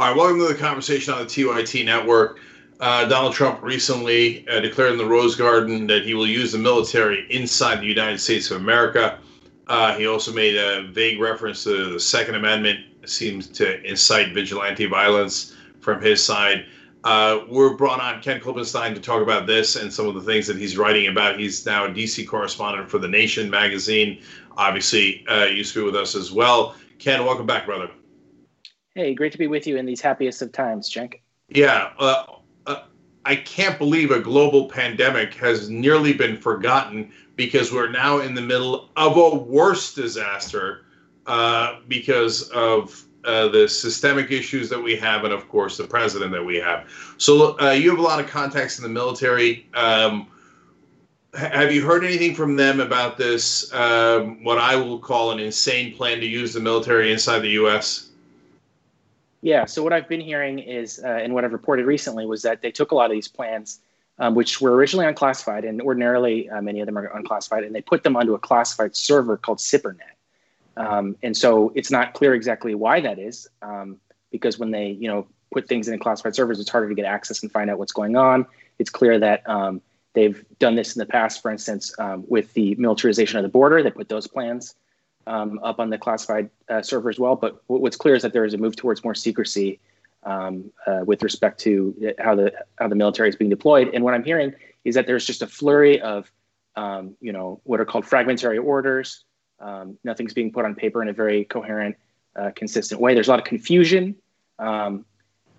All 0.00 0.06
right, 0.06 0.16
welcome 0.16 0.38
to 0.38 0.48
the 0.48 0.54
conversation 0.54 1.12
on 1.12 1.18
the 1.18 1.26
TYT 1.26 1.84
network. 1.84 2.40
Uh, 2.80 3.04
Donald 3.04 3.34
Trump 3.34 3.62
recently 3.62 4.48
uh, 4.48 4.58
declared 4.60 4.92
in 4.92 4.96
the 4.96 5.04
Rose 5.04 5.36
Garden 5.36 5.86
that 5.88 6.06
he 6.06 6.14
will 6.14 6.26
use 6.26 6.52
the 6.52 6.58
military 6.58 7.26
inside 7.28 7.82
the 7.82 7.86
United 7.86 8.18
States 8.18 8.50
of 8.50 8.62
America. 8.62 9.18
Uh, 9.66 9.94
he 9.98 10.06
also 10.06 10.32
made 10.32 10.56
a 10.56 10.88
vague 10.90 11.20
reference 11.20 11.64
to 11.64 11.92
the 11.92 12.00
Second 12.00 12.36
Amendment, 12.36 12.80
seems 13.04 13.46
to 13.48 13.84
incite 13.84 14.32
vigilante 14.32 14.86
violence 14.86 15.54
from 15.80 16.00
his 16.00 16.24
side. 16.24 16.64
Uh, 17.04 17.40
we're 17.50 17.74
brought 17.74 18.00
on 18.00 18.22
Ken 18.22 18.40
Klippenstein 18.40 18.94
to 18.94 19.00
talk 19.02 19.20
about 19.20 19.46
this 19.46 19.76
and 19.76 19.92
some 19.92 20.08
of 20.08 20.14
the 20.14 20.22
things 20.22 20.46
that 20.46 20.56
he's 20.56 20.78
writing 20.78 21.08
about. 21.08 21.38
He's 21.38 21.66
now 21.66 21.84
a 21.84 21.90
DC 21.90 22.26
correspondent 22.26 22.88
for 22.88 22.96
The 22.96 23.08
Nation 23.08 23.50
magazine. 23.50 24.22
Obviously, 24.56 25.26
used 25.50 25.74
to 25.74 25.80
be 25.80 25.84
with 25.84 25.96
us 25.96 26.14
as 26.14 26.32
well. 26.32 26.74
Ken, 26.98 27.22
welcome 27.26 27.44
back, 27.44 27.66
brother. 27.66 27.90
Hey, 28.94 29.14
great 29.14 29.32
to 29.32 29.38
be 29.38 29.46
with 29.46 29.66
you 29.66 29.76
in 29.76 29.86
these 29.86 30.00
happiest 30.00 30.42
of 30.42 30.52
times, 30.52 30.90
Cenk. 30.90 31.20
Yeah, 31.48 31.92
uh, 31.98 32.24
uh, 32.66 32.82
I 33.24 33.36
can't 33.36 33.78
believe 33.78 34.10
a 34.10 34.18
global 34.18 34.68
pandemic 34.68 35.34
has 35.34 35.70
nearly 35.70 36.12
been 36.12 36.36
forgotten 36.36 37.12
because 37.36 37.72
we're 37.72 37.90
now 37.90 38.18
in 38.18 38.34
the 38.34 38.40
middle 38.40 38.90
of 38.96 39.16
a 39.16 39.36
worse 39.36 39.94
disaster 39.94 40.84
uh, 41.26 41.76
because 41.86 42.50
of 42.50 43.04
uh, 43.24 43.48
the 43.48 43.68
systemic 43.68 44.32
issues 44.32 44.68
that 44.70 44.82
we 44.82 44.96
have, 44.96 45.24
and 45.24 45.32
of 45.32 45.48
course 45.48 45.76
the 45.76 45.86
president 45.86 46.32
that 46.32 46.44
we 46.44 46.56
have. 46.56 46.88
So 47.16 47.58
uh, 47.60 47.70
you 47.70 47.90
have 47.90 47.98
a 47.98 48.02
lot 48.02 48.18
of 48.18 48.26
contacts 48.26 48.78
in 48.78 48.82
the 48.82 48.88
military. 48.88 49.66
Um, 49.74 50.26
have 51.34 51.72
you 51.72 51.84
heard 51.84 52.04
anything 52.04 52.34
from 52.34 52.56
them 52.56 52.80
about 52.80 53.16
this? 53.16 53.72
Um, 53.72 54.42
what 54.42 54.58
I 54.58 54.74
will 54.74 54.98
call 54.98 55.30
an 55.30 55.38
insane 55.38 55.94
plan 55.94 56.18
to 56.20 56.26
use 56.26 56.52
the 56.52 56.60
military 56.60 57.12
inside 57.12 57.40
the 57.40 57.50
U.S. 57.50 58.09
Yeah. 59.42 59.64
So 59.64 59.82
what 59.82 59.92
I've 59.92 60.08
been 60.08 60.20
hearing 60.20 60.58
is, 60.58 61.00
uh, 61.02 61.08
and 61.08 61.34
what 61.34 61.44
I've 61.44 61.52
reported 61.52 61.86
recently 61.86 62.26
was 62.26 62.42
that 62.42 62.60
they 62.60 62.70
took 62.70 62.92
a 62.92 62.94
lot 62.94 63.06
of 63.06 63.12
these 63.12 63.28
plans, 63.28 63.80
um, 64.18 64.34
which 64.34 64.60
were 64.60 64.74
originally 64.74 65.06
unclassified, 65.06 65.64
and 65.64 65.80
ordinarily 65.80 66.48
uh, 66.50 66.60
many 66.60 66.80
of 66.80 66.86
them 66.86 66.98
are 66.98 67.06
unclassified, 67.16 67.64
and 67.64 67.74
they 67.74 67.80
put 67.80 68.02
them 68.02 68.16
onto 68.16 68.34
a 68.34 68.38
classified 68.38 68.94
server 68.94 69.36
called 69.36 69.58
SIPRNet. 69.58 69.96
Um, 70.76 71.16
and 71.22 71.36
so 71.36 71.72
it's 71.74 71.90
not 71.90 72.12
clear 72.14 72.34
exactly 72.34 72.74
why 72.74 73.00
that 73.00 73.18
is, 73.18 73.48
um, 73.62 73.98
because 74.30 74.58
when 74.58 74.70
they, 74.70 74.90
you 74.90 75.08
know, 75.08 75.26
put 75.52 75.68
things 75.68 75.88
in 75.88 75.94
a 75.94 75.98
classified 75.98 76.34
servers, 76.34 76.60
it's 76.60 76.70
harder 76.70 76.88
to 76.88 76.94
get 76.94 77.06
access 77.06 77.42
and 77.42 77.50
find 77.50 77.70
out 77.70 77.78
what's 77.78 77.92
going 77.92 78.16
on. 78.16 78.46
It's 78.78 78.90
clear 78.90 79.18
that 79.18 79.48
um, 79.48 79.80
they've 80.12 80.44
done 80.58 80.74
this 80.76 80.94
in 80.94 81.00
the 81.00 81.06
past, 81.06 81.42
for 81.42 81.50
instance, 81.50 81.92
um, 81.98 82.24
with 82.28 82.52
the 82.54 82.74
militarization 82.76 83.38
of 83.38 83.42
the 83.42 83.48
border. 83.48 83.82
They 83.82 83.90
put 83.90 84.08
those 84.08 84.26
plans 84.26 84.74
um, 85.30 85.60
up 85.62 85.78
on 85.78 85.90
the 85.90 85.98
classified 85.98 86.50
uh, 86.68 86.82
server 86.82 87.08
as 87.08 87.18
well. 87.18 87.36
But 87.36 87.62
what's 87.68 87.96
clear 87.96 88.16
is 88.16 88.22
that 88.22 88.32
there 88.32 88.44
is 88.44 88.52
a 88.52 88.58
move 88.58 88.74
towards 88.74 89.04
more 89.04 89.14
secrecy 89.14 89.78
um, 90.24 90.70
uh, 90.86 91.02
with 91.04 91.22
respect 91.22 91.60
to 91.60 92.14
how 92.18 92.34
the 92.34 92.52
how 92.78 92.88
the 92.88 92.96
military 92.96 93.28
is 93.28 93.36
being 93.36 93.50
deployed. 93.50 93.90
And 93.94 94.02
what 94.02 94.12
I'm 94.12 94.24
hearing 94.24 94.52
is 94.84 94.96
that 94.96 95.06
there's 95.06 95.24
just 95.24 95.40
a 95.40 95.46
flurry 95.46 96.00
of 96.00 96.30
um, 96.74 97.16
you 97.20 97.32
know 97.32 97.60
what 97.62 97.80
are 97.80 97.84
called 97.84 98.04
fragmentary 98.04 98.58
orders. 98.58 99.24
Um, 99.60 99.98
nothing's 100.02 100.34
being 100.34 100.52
put 100.52 100.64
on 100.64 100.74
paper 100.74 101.00
in 101.02 101.08
a 101.08 101.12
very 101.12 101.44
coherent, 101.44 101.96
uh, 102.34 102.50
consistent 102.56 103.00
way. 103.00 103.14
There's 103.14 103.28
a 103.28 103.30
lot 103.30 103.38
of 103.38 103.44
confusion, 103.44 104.16
um, 104.58 105.04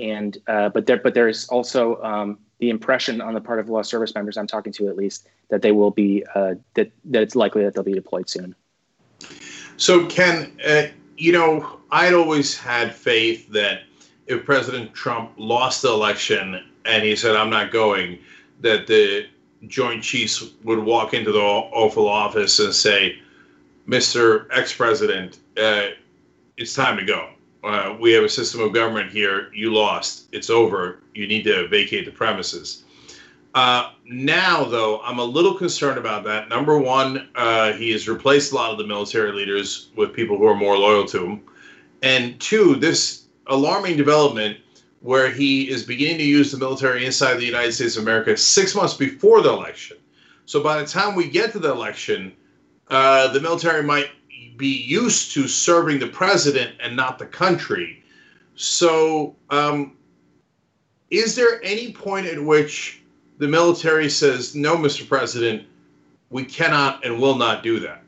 and 0.01 0.37
uh, 0.47 0.67
but 0.69 0.85
there 0.85 0.97
but 0.97 1.13
there's 1.13 1.47
also 1.47 2.01
um, 2.03 2.39
the 2.59 2.69
impression 2.69 3.21
on 3.21 3.33
the 3.33 3.41
part 3.41 3.59
of 3.59 3.69
law 3.69 3.83
service 3.83 4.13
members 4.15 4.35
I'm 4.35 4.47
talking 4.47 4.73
to 4.73 4.89
at 4.89 4.97
least 4.97 5.29
that 5.49 5.61
they 5.61 5.71
will 5.71 5.91
be 5.91 6.25
uh, 6.35 6.55
that 6.73 6.91
that 7.05 7.21
it's 7.21 7.37
likely 7.37 7.63
that 7.63 7.73
they'll 7.73 7.83
be 7.83 7.93
deployed 7.93 8.29
soon. 8.29 8.53
So, 9.81 10.05
Ken, 10.05 10.51
uh, 10.63 10.83
you 11.17 11.31
know, 11.31 11.79
I'd 11.89 12.13
always 12.13 12.55
had 12.55 12.93
faith 12.93 13.49
that 13.49 13.81
if 14.27 14.45
President 14.45 14.93
Trump 14.93 15.31
lost 15.37 15.81
the 15.81 15.89
election 15.89 16.63
and 16.85 17.03
he 17.03 17.15
said, 17.15 17.35
I'm 17.35 17.49
not 17.49 17.71
going, 17.71 18.19
that 18.59 18.85
the 18.85 19.25
Joint 19.65 20.03
Chiefs 20.03 20.51
would 20.63 20.77
walk 20.77 21.15
into 21.15 21.31
the 21.31 21.39
Oval 21.39 22.07
Office 22.07 22.59
and 22.59 22.75
say, 22.75 23.17
Mr. 23.87 24.45
Ex 24.51 24.71
President, 24.71 25.39
uh, 25.57 25.87
it's 26.57 26.75
time 26.75 26.95
to 26.95 27.03
go. 27.03 27.31
Uh, 27.63 27.97
we 27.99 28.11
have 28.11 28.23
a 28.23 28.29
system 28.29 28.61
of 28.61 28.73
government 28.73 29.09
here. 29.11 29.49
You 29.51 29.73
lost. 29.73 30.27
It's 30.31 30.51
over. 30.51 30.99
You 31.15 31.25
need 31.25 31.43
to 31.45 31.67
vacate 31.69 32.05
the 32.05 32.11
premises. 32.11 32.83
Uh, 33.53 33.91
now, 34.05 34.63
though, 34.63 35.01
I'm 35.01 35.19
a 35.19 35.23
little 35.23 35.55
concerned 35.55 35.97
about 35.97 36.23
that. 36.23 36.47
Number 36.47 36.79
one, 36.79 37.29
uh, 37.35 37.73
he 37.73 37.91
has 37.91 38.07
replaced 38.07 38.51
a 38.51 38.55
lot 38.55 38.71
of 38.71 38.77
the 38.77 38.87
military 38.87 39.33
leaders 39.33 39.89
with 39.95 40.13
people 40.13 40.37
who 40.37 40.45
are 40.45 40.55
more 40.55 40.77
loyal 40.77 41.05
to 41.07 41.25
him. 41.25 41.41
And 42.01 42.39
two, 42.39 42.75
this 42.75 43.25
alarming 43.47 43.97
development 43.97 44.57
where 45.01 45.31
he 45.31 45.69
is 45.69 45.83
beginning 45.83 46.19
to 46.19 46.23
use 46.23 46.51
the 46.51 46.57
military 46.57 47.05
inside 47.05 47.35
the 47.35 47.45
United 47.45 47.73
States 47.73 47.97
of 47.97 48.03
America 48.03 48.37
six 48.37 48.75
months 48.75 48.93
before 48.93 49.41
the 49.41 49.49
election. 49.49 49.97
So 50.45 50.61
by 50.61 50.79
the 50.79 50.87
time 50.87 51.15
we 51.15 51.27
get 51.27 51.51
to 51.53 51.59
the 51.59 51.71
election, 51.71 52.33
uh, 52.89 53.27
the 53.29 53.41
military 53.41 53.83
might 53.83 54.09
be 54.57 54.67
used 54.67 55.33
to 55.33 55.47
serving 55.47 55.99
the 55.99 56.07
president 56.07 56.75
and 56.79 56.95
not 56.95 57.17
the 57.17 57.25
country. 57.25 58.03
So, 58.55 59.35
um, 59.49 59.97
is 61.09 61.35
there 61.35 61.61
any 61.63 61.91
point 61.91 62.27
at 62.27 62.41
which 62.41 63.00
the 63.41 63.47
military 63.47 64.07
says, 64.07 64.55
no, 64.55 64.77
Mr. 64.77 65.07
President, 65.07 65.65
we 66.29 66.45
cannot 66.45 67.03
and 67.03 67.19
will 67.19 67.33
not 67.33 67.63
do 67.63 67.79
that? 67.79 68.03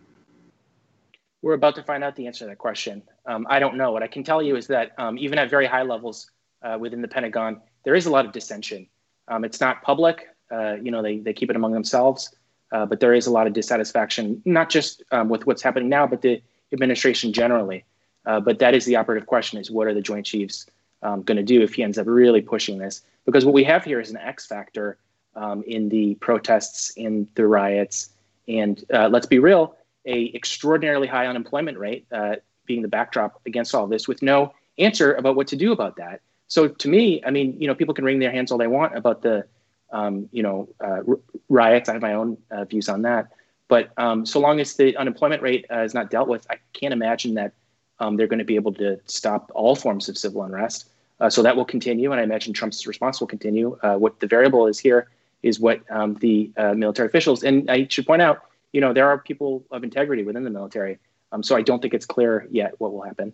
We're 1.42 1.56
about 1.56 1.74
to 1.76 1.82
find 1.82 2.04
out 2.04 2.16
the 2.16 2.28
answer 2.28 2.46
to 2.46 2.50
that 2.50 2.60
question. 2.60 3.02
Um, 3.26 3.48
I 3.50 3.58
don't 3.58 3.76
know. 3.76 3.92
What 3.92 4.04
I 4.04 4.08
can 4.08 4.24
tell 4.24 4.44
you 4.44 4.56
is 4.56 4.68
that 4.68 4.92
um, 5.00 5.18
even 5.18 5.40
at 5.40 5.50
very 5.50 5.66
high 5.66 5.82
levels 5.82 6.30
uh, 6.62 6.78
within 6.80 7.02
the 7.02 7.08
Pentagon, 7.08 7.60
there 7.84 7.96
is 7.96 8.06
a 8.06 8.12
lot 8.12 8.28
of 8.28 8.32
dissension. 8.32 8.86
Um, 9.28 9.44
it's 9.44 9.60
not 9.60 9.82
public. 9.82 10.28
Uh, 10.52 10.76
you 10.76 10.92
know, 10.92 11.02
they, 11.02 11.18
they 11.18 11.34
keep 11.34 11.50
it 11.50 11.56
among 11.56 11.72
themselves. 11.72 12.36
Uh, 12.72 12.86
but 12.86 13.00
there 13.00 13.16
is 13.16 13.26
a 13.26 13.32
lot 13.32 13.48
of 13.48 13.54
dissatisfaction, 13.54 14.40
not 14.46 14.70
just 14.70 15.02
um, 15.12 15.30
with 15.30 15.48
what's 15.48 15.64
happening 15.64 15.90
now, 15.90 16.06
but 16.06 16.22
the 16.22 16.44
administration 16.72 17.34
generally. 17.34 17.84
Uh, 18.28 18.40
but 18.40 18.60
that 18.60 18.76
is 18.76 18.86
the 18.86 18.96
operative 18.98 19.26
question: 19.26 19.60
is 19.60 19.72
what 19.72 19.88
are 19.88 19.96
the 19.96 20.02
Joint 20.02 20.28
Chiefs 20.28 20.68
um, 21.02 21.24
going 21.24 21.38
to 21.38 21.44
do 21.44 21.64
if 21.64 21.74
he 21.74 21.82
ends 21.82 21.98
up 21.98 22.06
really 22.06 22.42
pushing 22.42 22.78
this? 22.78 23.02
Because 23.26 23.46
what 23.46 23.56
we 23.56 23.64
have 23.64 23.84
here 23.84 24.00
is 24.00 24.12
an 24.12 24.18
X 24.18 24.46
factor 24.46 24.98
um, 25.36 25.64
in 25.68 25.90
the 25.90 26.16
protests, 26.16 26.92
in 26.92 27.28
the 27.36 27.48
riots, 27.48 28.10
and 28.48 28.84
uh, 28.94 29.08
let's 29.10 29.26
be 29.26 29.40
real, 29.40 29.76
a 30.06 30.32
extraordinarily 30.34 31.08
high 31.08 31.28
unemployment 31.28 31.78
rate 31.78 32.06
uh, 32.12 32.36
being 32.66 32.82
the 32.82 32.88
backdrop 32.88 33.42
against 33.46 33.74
all 33.74 33.88
this, 33.88 34.08
with 34.08 34.22
no 34.22 34.54
answer 34.78 35.14
about 35.14 35.36
what 35.36 35.48
to 35.48 35.56
do 35.56 35.72
about 35.72 35.96
that. 35.98 36.22
So 36.48 36.68
to 36.68 36.88
me, 36.88 37.22
I 37.26 37.32
mean, 37.32 37.60
you 37.60 37.68
know, 37.68 37.76
people 37.76 37.94
can 37.94 38.06
wring 38.06 38.20
their 38.20 38.32
hands 38.32 38.52
all 38.52 38.58
they 38.58 38.68
want 38.68 38.96
about 38.98 39.22
the, 39.22 39.46
um, 39.92 40.30
you 40.32 40.44
know, 40.44 40.70
uh, 40.84 41.02
r- 41.08 41.20
riots. 41.50 41.90
I 41.90 41.94
have 41.94 42.02
my 42.02 42.14
own 42.14 42.38
uh, 42.52 42.66
views 42.66 42.90
on 42.90 43.02
that, 43.04 43.32
but 43.68 43.92
um, 43.98 44.26
so 44.26 44.40
long 44.40 44.60
as 44.60 44.76
the 44.76 44.96
unemployment 44.98 45.42
rate 45.42 45.66
uh, 45.72 45.80
is 45.80 45.94
not 45.94 46.10
dealt 46.10 46.28
with, 46.28 46.46
I 46.50 46.58
can't 46.74 46.94
imagine 46.94 47.36
that 47.36 47.54
um, 48.00 48.18
they're 48.18 48.28
going 48.28 48.40
to 48.40 48.46
be 48.46 48.56
able 48.56 48.74
to 48.74 49.00
stop 49.06 49.52
all 49.56 49.76
forms 49.76 50.10
of 50.10 50.18
civil 50.18 50.44
unrest. 50.44 50.90
Uh, 51.20 51.30
so 51.30 51.42
that 51.42 51.56
will 51.56 51.66
continue, 51.66 52.12
and 52.12 52.20
I 52.20 52.24
imagine 52.24 52.54
Trump's 52.54 52.86
response 52.86 53.20
will 53.20 53.28
continue. 53.28 53.78
what 53.82 54.20
the 54.20 54.28
variable 54.28 54.68
is 54.68 54.78
here 54.78 55.08
is 55.44 55.60
what 55.60 55.82
um, 55.92 56.16
the 56.16 56.52
uh, 56.58 56.74
military 56.74 57.08
officials. 57.08 57.44
And 57.44 57.70
I 57.70 57.88
should 57.90 58.08
point 58.08 58.22
out, 58.22 58.44
you 58.72 58.82
know, 58.82 58.94
there 58.94 59.08
are 59.08 59.18
people 59.18 59.64
of 59.70 59.84
integrity 59.84 60.24
within 60.24 60.44
the 60.44 60.50
military. 60.50 60.98
Um, 61.32 61.44
so 61.44 61.56
I 61.56 61.62
don't 61.62 61.82
think 61.82 61.94
it's 61.94 62.06
clear 62.06 62.48
yet 62.50 62.74
what 62.80 62.94
will 62.94 63.02
happen. 63.02 63.34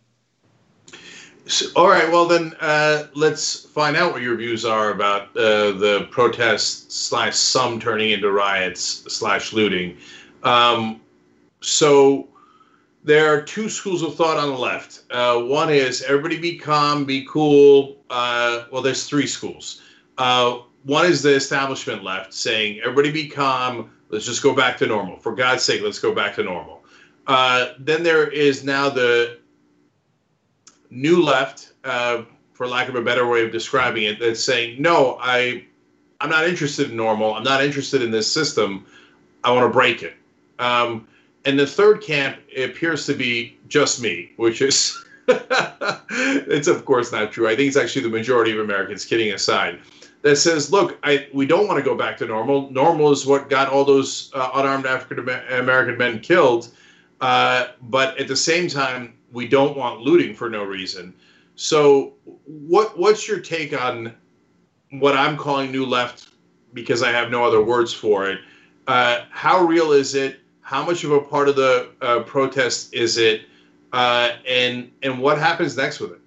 So, 1.46 1.68
all 1.76 1.90
right. 1.90 2.12
Well, 2.12 2.26
then 2.28 2.54
uh, 2.60 3.08
let's 3.16 3.66
find 3.66 3.96
out 3.96 4.14
what 4.14 4.22
your 4.22 4.36
views 4.36 4.66
are 4.66 4.92
about 4.92 5.36
uh, 5.36 5.72
the 5.72 6.08
protests 6.12 6.96
slash 6.96 7.36
some 7.36 7.80
turning 7.80 8.12
into 8.12 8.32
riots 8.32 8.82
slash 9.08 9.54
looting. 9.54 9.98
Um, 10.44 11.02
so 11.62 12.28
there 13.04 13.34
are 13.34 13.42
two 13.42 13.70
schools 13.70 14.04
of 14.04 14.16
thought 14.16 14.38
on 14.38 14.50
the 14.50 14.58
left. 14.58 15.04
Uh, 15.10 15.40
one 15.42 15.70
is 15.70 16.04
everybody 16.04 16.38
be 16.38 16.58
calm, 16.58 17.06
be 17.06 17.26
cool. 17.26 17.98
Uh, 18.10 18.66
well, 18.72 18.82
there's 18.82 19.06
three 19.06 19.28
schools. 19.28 19.82
One 20.84 21.06
is 21.06 21.22
the 21.22 21.34
establishment 21.34 22.04
left 22.04 22.34
saying, 22.34 22.80
everybody 22.82 23.12
be 23.12 23.28
calm, 23.28 23.92
let's 24.10 24.26
just 24.26 24.42
go 24.42 24.54
back 24.56 24.78
to 24.78 24.88
normal. 24.88 25.18
For 25.18 25.34
God's 25.34 25.64
sake, 25.64 25.82
let's 25.82 26.00
go 26.00 26.14
back 26.14 26.36
to 26.36 26.44
normal. 26.44 26.84
Uh, 27.28 27.74
then 27.80 28.02
there 28.02 28.28
is 28.28 28.64
now 28.64 28.90
the 28.90 29.40
new 30.90 31.22
left, 31.22 31.74
uh, 31.84 32.24
for 32.54 32.68
lack 32.68 32.90
of 32.90 32.96
a 32.96 33.02
better 33.02 33.28
way 33.28 33.44
of 33.44 33.52
describing 33.52 34.04
it, 34.04 34.20
that's 34.20 34.44
saying, 34.44 34.82
no, 34.82 35.18
I, 35.22 35.66
I'm 36.22 36.30
not 36.30 36.48
interested 36.48 36.90
in 36.90 36.98
normal. 36.98 37.36
I'm 37.36 37.44
not 37.44 37.64
interested 37.64 38.02
in 38.02 38.12
this 38.12 38.32
system. 38.32 38.86
I 39.44 39.52
want 39.52 39.70
to 39.70 39.74
break 39.74 40.02
it. 40.02 40.16
Um, 40.60 41.08
and 41.46 41.58
the 41.58 41.68
third 41.68 42.02
camp 42.02 42.38
appears 42.58 43.06
to 43.06 43.14
be 43.14 43.58
just 43.68 44.02
me, 44.02 44.32
which 44.38 44.62
is, 44.62 45.06
it's 45.28 46.68
of 46.68 46.86
course 46.86 47.12
not 47.12 47.32
true. 47.32 47.48
I 47.48 47.56
think 47.56 47.68
it's 47.68 47.78
actually 47.78 48.02
the 48.02 48.10
majority 48.10 48.52
of 48.52 48.60
Americans, 48.60 49.06
kidding 49.06 49.32
aside 49.34 49.80
that 50.22 50.36
says, 50.36 50.72
look, 50.72 50.98
I, 51.04 51.28
we 51.34 51.46
don't 51.46 51.68
want 51.68 51.78
to 51.78 51.84
go 51.84 51.96
back 51.96 52.18
to 52.18 52.26
normal. 52.26 52.70
Normal 52.72 53.12
is 53.12 53.26
what 53.26 53.50
got 53.50 53.70
all 53.70 53.86
those 53.86 54.32
uh, 54.34 54.52
unarmed 54.56 54.86
African 54.86 55.30
American 55.30 55.98
men 55.98 56.20
killed. 56.20 56.70
Uh, 57.22 57.68
but 57.84 58.18
at 58.18 58.28
the 58.28 58.36
same 58.36 58.68
time, 58.68 59.14
we 59.32 59.48
don't 59.48 59.78
want 59.78 60.02
looting 60.02 60.34
for 60.34 60.50
no 60.50 60.64
reason. 60.64 61.14
So, 61.56 62.14
what 62.46 62.98
what's 62.98 63.28
your 63.28 63.40
take 63.40 63.80
on 63.80 64.16
what 64.92 65.16
I'm 65.16 65.38
calling 65.38 65.72
new 65.72 65.86
left 65.86 66.30
because 66.74 67.04
I 67.04 67.12
have 67.12 67.30
no 67.30 67.44
other 67.44 67.62
words 67.62 67.94
for 67.94 68.30
it? 68.30 68.40
Uh, 68.88 69.26
how 69.32 69.64
real 69.66 69.92
is 69.92 70.16
it? 70.16 70.40
How 70.62 70.86
much 70.86 71.04
of 71.04 71.12
a 71.12 71.20
part 71.20 71.50
of 71.50 71.56
the 71.56 71.90
uh, 72.02 72.22
protest 72.22 72.94
is 72.94 73.18
it? 73.18 73.42
Uh, 73.92 74.32
and 74.48 74.92
and 75.04 75.20
what 75.20 75.38
happens 75.38 75.76
next 75.76 76.00
with 76.00 76.14
it? 76.14 76.22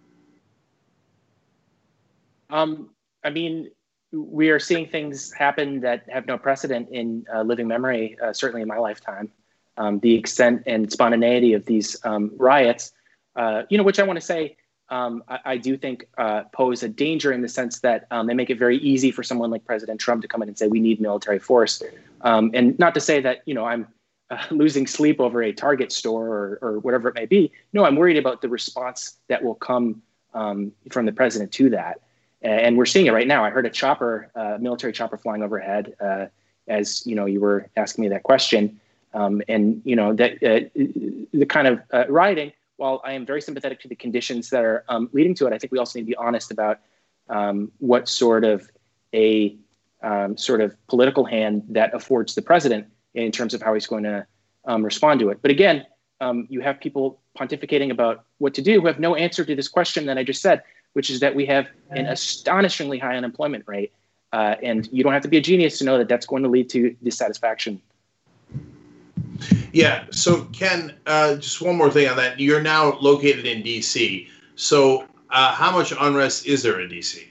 Um, 2.51 2.91
I 3.25 3.31
mean, 3.31 3.71
we 4.13 4.51
are 4.51 4.59
seeing 4.59 4.87
things 4.87 5.33
happen 5.33 5.81
that 5.81 6.05
have 6.09 6.27
no 6.27 6.39
precedent 6.39 6.89
in 6.91 7.25
uh, 7.35 7.43
living 7.43 7.67
memory, 7.67 8.17
uh, 8.23 8.33
certainly 8.33 8.63
in 8.63 8.69
my 8.69 8.79
lifetime. 8.79 9.31
Um, 9.79 10.01
the 10.01 10.15
extent 10.15 10.65
and 10.67 10.93
spontaneity 10.93 11.55
of 11.55 11.65
these 11.65 11.97
um, 12.05 12.31
riots, 12.37 12.93
uh, 13.37 13.63
you 13.71 13.79
know, 13.79 13.85
which 13.85 13.99
I 13.99 14.03
want 14.03 14.19
to 14.19 14.25
say 14.25 14.57
um, 14.93 15.25
I, 15.27 15.39
I, 15.47 15.57
do 15.57 15.79
think 15.79 16.07
uh, 16.19 16.43
pose 16.53 16.83
a 16.83 16.89
danger 16.89 17.33
in 17.33 17.41
the 17.41 17.49
sense 17.49 17.81
that 17.81 18.07
um, 18.11 18.27
they 18.27 18.35
make 18.35 18.51
it 18.51 18.59
very 18.59 18.77
easy 18.79 19.11
for 19.11 19.23
someone 19.23 19.51
like 19.51 19.65
President 19.65 19.99
Trump 19.99 20.21
to 20.21 20.29
come 20.29 20.43
in 20.43 20.49
and 20.49 20.59
say 20.59 20.67
we 20.67 20.81
need 20.81 21.01
military 21.01 21.39
force, 21.39 21.83
um, 22.21 22.51
and 22.53 22.79
not 22.79 22.93
to 22.93 23.01
say 23.01 23.19
that 23.19 23.41
you 23.47 23.55
know 23.55 23.65
I'm 23.65 23.89
uh, 24.29 24.45
losing 24.51 24.87
sleep 24.87 25.19
over 25.19 25.43
a 25.43 25.51
Target 25.51 25.93
store 25.93 26.27
or, 26.27 26.59
or, 26.61 26.79
whatever 26.81 27.09
it 27.09 27.15
may 27.15 27.25
be. 27.25 27.51
No, 27.73 27.87
I'm 27.87 27.97
worried 27.97 28.19
about 28.19 28.43
the 28.43 28.51
response 28.51 29.17
that 29.29 29.43
will 29.43 29.55
come 29.55 30.03
um, 30.35 30.73
from 30.91 31.07
the 31.07 31.13
president 31.13 31.53
to 31.53 31.71
that, 31.71 32.03
and 32.43 32.77
we're 32.77 32.87
seeing 32.87 33.07
it 33.07 33.13
right 33.13 33.27
now. 33.27 33.45
I 33.45 33.51
heard 33.51 33.67
a 33.67 33.71
chopper, 33.71 34.31
uh, 34.35 34.59
military 34.61 34.93
chopper, 34.93 35.17
flying 35.17 35.43
overhead 35.43 35.95
uh, 36.01 36.27
as 36.69 37.07
you 37.07 37.15
know 37.15 37.27
you 37.27 37.41
were 37.41 37.69
asking 37.77 38.03
me 38.03 38.09
that 38.09 38.23
question, 38.23 38.81
um, 39.15 39.43
and 39.49 39.83
you 39.85 39.97
know 39.97 40.13
that 40.15 40.43
uh, 40.43 40.69
the 41.33 41.47
kind 41.47 41.67
of 41.67 41.81
uh, 41.93 42.05
rioting 42.09 42.53
while 42.77 43.01
I 43.05 43.13
am 43.13 43.25
very 43.25 43.41
sympathetic 43.41 43.81
to 43.83 43.89
the 43.89 43.95
conditions 43.95 44.51
that 44.51 44.65
are 44.65 44.85
um, 44.89 45.09
leading 45.13 45.35
to 45.37 45.47
it, 45.47 45.53
I 45.53 45.59
think 45.59 45.73
we 45.73 45.79
also 45.79 45.99
need 45.99 46.05
to 46.05 46.09
be 46.09 46.17
honest 46.17 46.51
about 46.51 46.81
um, 47.29 47.71
what 47.79 48.09
sort 48.09 48.45
of 48.45 48.69
a 49.15 49.57
um, 50.03 50.37
sort 50.37 50.61
of 50.61 50.75
political 50.89 51.25
hand 51.25 51.63
that 51.69 51.95
affords 51.95 52.35
the 52.35 52.43
president 52.43 52.87
in 53.15 53.31
terms 53.31 53.55
of 53.55 53.63
how 53.63 53.73
he's 53.75 53.87
going 53.87 54.03
to 54.03 54.27
um, 54.65 54.85
respond 54.85 55.21
to 55.21 55.29
it. 55.29 55.39
But 55.43 55.51
again, 55.51 55.87
um, 56.21 56.47
you 56.51 56.61
have 56.61 56.81
people 56.81 57.21
pontificating 57.39 57.91
about 57.91 58.25
what 58.39 58.55
to 58.55 58.63
do 58.63 58.81
who 58.81 58.87
have 58.87 58.99
no 58.99 59.15
answer 59.15 59.45
to 59.45 59.55
this 59.55 59.69
question 59.69 60.07
that 60.07 60.19
I 60.19 60.25
just 60.25 60.43
said, 60.43 60.63
which 60.93 61.11
is 61.11 61.21
that 61.21 61.35
we 61.35 61.47
have 61.47 61.67
an 61.91 62.07
astonishingly 62.07 62.99
high 62.99 63.17
unemployment 63.17 63.65
rate. 63.67 63.93
Uh, 64.33 64.57
and 64.63 64.89
you 64.93 65.03
don't 65.03 65.13
have 65.13 65.23
to 65.23 65.29
be 65.29 65.37
a 65.37 65.43
genius 65.43 65.79
to 65.79 65.85
know 65.85 65.99
that 65.99 66.09
that's 66.09 66.25
going 66.25 66.43
to 66.43 66.49
lead 66.49 66.69
to 66.71 66.97
dissatisfaction 67.03 67.81
yeah. 69.73 70.05
So, 70.11 70.45
Ken, 70.47 70.95
uh, 71.07 71.37
just 71.37 71.61
one 71.61 71.77
more 71.77 71.91
thing 71.91 72.09
on 72.09 72.17
that. 72.17 72.39
You're 72.39 72.63
now 72.63 72.99
located 73.01 73.47
in 73.47 73.63
D.C. 73.63 74.29
So, 74.55 75.07
uh, 75.31 75.55
how 75.55 75.71
much 75.71 75.93
unrest 75.99 76.47
is 76.47 76.63
there 76.63 76.81
in 76.81 76.89
D.C.? 76.89 77.29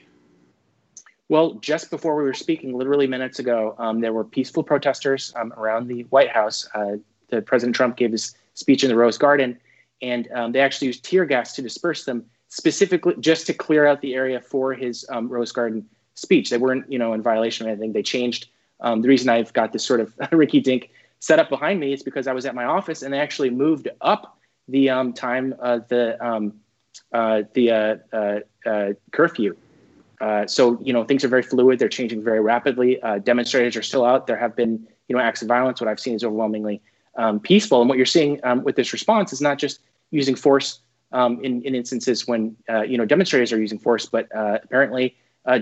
Well, 1.29 1.53
just 1.55 1.89
before 1.89 2.15
we 2.15 2.23
were 2.23 2.33
speaking, 2.33 2.77
literally 2.77 3.07
minutes 3.07 3.39
ago, 3.39 3.75
um, 3.77 4.01
there 4.01 4.11
were 4.11 4.25
peaceful 4.25 4.63
protesters 4.63 5.31
um, 5.37 5.53
around 5.53 5.87
the 5.87 6.01
White 6.03 6.29
House. 6.29 6.67
Uh, 6.73 6.97
the 7.29 7.41
President 7.41 7.75
Trump 7.75 7.95
gave 7.95 8.11
his 8.11 8.35
speech 8.55 8.83
in 8.83 8.89
the 8.89 8.95
Rose 8.95 9.17
Garden, 9.17 9.57
and 10.01 10.27
um, 10.33 10.51
they 10.51 10.59
actually 10.59 10.87
used 10.87 11.05
tear 11.05 11.25
gas 11.25 11.53
to 11.55 11.61
disperse 11.61 12.03
them, 12.03 12.25
specifically 12.51 13.15
just 13.19 13.47
to 13.47 13.53
clear 13.53 13.87
out 13.87 14.01
the 14.01 14.13
area 14.13 14.41
for 14.41 14.73
his 14.73 15.05
um, 15.09 15.29
Rose 15.29 15.53
Garden 15.53 15.87
speech. 16.15 16.49
They 16.49 16.57
weren't, 16.57 16.91
you 16.91 16.99
know, 16.99 17.13
in 17.13 17.21
violation 17.21 17.65
of 17.65 17.71
anything. 17.71 17.93
They 17.93 18.03
changed. 18.03 18.49
Um, 18.81 19.01
the 19.01 19.07
reason 19.07 19.29
I've 19.29 19.53
got 19.53 19.71
this 19.71 19.85
sort 19.85 20.01
of 20.01 20.13
Ricky 20.33 20.59
Dink 20.59 20.91
set 21.19 21.39
up 21.39 21.49
behind 21.49 21.79
me 21.79 21.93
is 21.93 22.03
because 22.03 22.27
I 22.27 22.33
was 22.33 22.45
at 22.45 22.53
my 22.53 22.65
office 22.65 23.03
and 23.03 23.13
they 23.13 23.19
actually 23.19 23.51
moved 23.51 23.87
up 24.01 24.37
the 24.67 24.89
um, 24.89 25.13
time 25.13 25.55
of 25.59 25.87
the 25.87 26.23
um, 26.23 26.53
uh, 27.13 27.43
the 27.53 27.71
uh, 27.71 27.95
uh, 28.11 28.39
uh 28.65 28.93
curfew. 29.11 29.55
Uh, 30.19 30.45
so 30.45 30.77
you 30.81 30.91
know 30.91 31.05
things 31.05 31.23
are 31.23 31.29
very 31.29 31.43
fluid. 31.43 31.79
They're 31.79 31.87
changing 31.87 32.21
very 32.21 32.41
rapidly. 32.41 33.01
Uh, 33.01 33.19
demonstrators 33.19 33.77
are 33.77 33.81
still 33.81 34.03
out. 34.03 34.27
There 34.27 34.37
have 34.37 34.57
been 34.57 34.85
you 35.07 35.15
know 35.15 35.21
acts 35.21 35.41
of 35.41 35.47
violence. 35.47 35.79
What 35.79 35.87
I've 35.87 36.01
seen 36.01 36.15
is 36.15 36.23
overwhelmingly 36.23 36.81
um, 37.15 37.39
peaceful. 37.39 37.79
And 37.79 37.87
what 37.87 37.97
you're 37.97 38.05
seeing 38.05 38.41
um, 38.43 38.61
with 38.63 38.75
this 38.75 38.91
response 38.91 39.31
is 39.31 39.39
not 39.39 39.57
just 39.57 39.79
using 40.11 40.35
force 40.35 40.79
um, 41.11 41.43
in, 41.43 41.61
in 41.63 41.75
instances 41.75 42.27
when 42.27 42.55
you 42.87 42.97
know 42.97 43.05
demonstrators 43.05 43.51
are 43.53 43.59
using 43.59 43.79
force, 43.79 44.05
but 44.05 44.27
apparently 44.33 45.15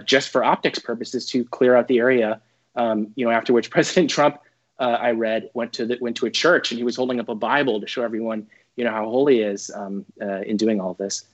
just 0.06 0.30
for 0.30 0.44
optics 0.44 0.80
purposes 0.80 1.26
to 1.30 1.46
clear 1.46 1.76
out 1.76 1.88
the 1.88 2.00
area. 2.00 2.42
Um, 2.76 3.12
you 3.16 3.26
know 3.26 3.32
after 3.32 3.52
which 3.52 3.70
President 3.72 4.10
Trump 4.10 4.40
uh, 4.80 4.98
I 5.00 5.12
read 5.12 5.50
went 5.54 5.74
to 5.74 5.86
the, 5.86 5.98
went 6.00 6.16
to 6.18 6.26
a 6.26 6.32
church 6.32 6.72
and 6.72 6.78
he 6.78 6.84
was 6.84 6.96
holding 6.96 7.20
up 7.20 7.30
a 7.30 7.36
Bible 7.36 7.82
to 7.82 7.88
show 7.88 8.04
everyone 8.04 8.48
you 8.76 8.86
know 8.86 8.92
how 8.92 9.06
holy 9.06 9.36
he 9.36 9.42
is 9.42 9.70
um, 9.76 10.06
uh, 10.22 10.42
in 10.42 10.58
doing 10.58 10.80
all 10.80 10.94
this. 10.94 11.26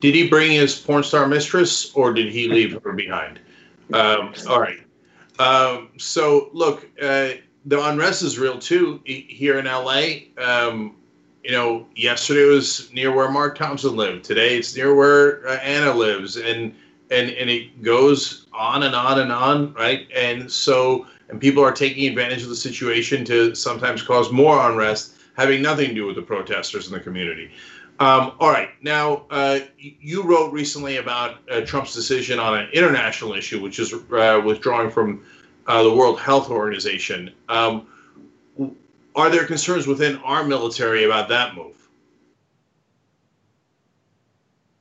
Did 0.00 0.14
he 0.14 0.28
bring 0.28 0.52
his 0.52 0.78
porn 0.78 1.02
star 1.02 1.26
mistress 1.26 1.92
or 1.94 2.12
did 2.12 2.32
he 2.32 2.48
leave 2.48 2.80
her 2.82 2.92
behind? 2.92 3.40
Um, 3.92 4.32
all 4.48 4.58
right. 4.58 4.78
Um, 5.38 5.90
so 5.98 6.48
look, 6.54 6.88
uh, 7.02 7.32
the 7.66 7.84
unrest 7.84 8.22
is 8.22 8.38
real 8.38 8.58
too 8.58 9.02
here 9.04 9.58
in 9.58 9.66
LA. 9.66 10.28
Um, 10.38 10.96
you 11.44 11.50
know, 11.50 11.86
yesterday 11.96 12.44
was 12.44 12.92
near 12.92 13.12
where 13.12 13.30
Mark 13.30 13.58
Thompson 13.58 13.96
lived. 13.96 14.24
Today 14.24 14.56
it's 14.58 14.76
near 14.76 14.94
where 14.94 15.46
uh, 15.48 15.56
Anna 15.56 15.92
lives, 15.92 16.36
and 16.36 16.74
and 17.10 17.30
and 17.30 17.50
it 17.50 17.82
goes 17.82 18.46
on 18.52 18.84
and 18.84 18.94
on 18.94 19.20
and 19.20 19.32
on, 19.32 19.74
right? 19.74 20.06
And 20.14 20.50
so 20.50 21.06
and 21.28 21.40
people 21.40 21.64
are 21.64 21.72
taking 21.72 22.06
advantage 22.08 22.42
of 22.42 22.48
the 22.48 22.56
situation 22.56 23.24
to 23.24 23.54
sometimes 23.54 24.02
cause 24.02 24.30
more 24.30 24.70
unrest, 24.70 25.14
having 25.36 25.62
nothing 25.62 25.88
to 25.88 25.94
do 25.94 26.06
with 26.06 26.16
the 26.16 26.22
protesters 26.22 26.86
in 26.86 26.92
the 26.92 27.00
community. 27.00 27.50
Um, 27.98 28.32
all 28.40 28.50
right, 28.50 28.70
now 28.82 29.26
uh, 29.30 29.60
you 29.78 30.22
wrote 30.24 30.52
recently 30.52 30.96
about 30.96 31.38
uh, 31.50 31.60
Trump's 31.60 31.94
decision 31.94 32.38
on 32.38 32.58
an 32.58 32.68
international 32.72 33.34
issue, 33.34 33.62
which 33.62 33.78
is 33.78 33.92
uh, 33.92 34.40
withdrawing 34.44 34.90
from 34.90 35.24
uh, 35.66 35.82
the 35.82 35.92
World 35.92 36.18
Health 36.18 36.50
Organization. 36.50 37.32
Um, 37.48 37.86
are 39.14 39.30
there 39.30 39.44
concerns 39.44 39.86
within 39.86 40.16
our 40.18 40.44
military 40.44 41.04
about 41.04 41.28
that 41.28 41.54
move? 41.54 41.76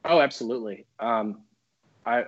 Oh, 0.06 0.20
absolutely. 0.20 0.86
Um, 1.00 1.42
I, 2.06 2.26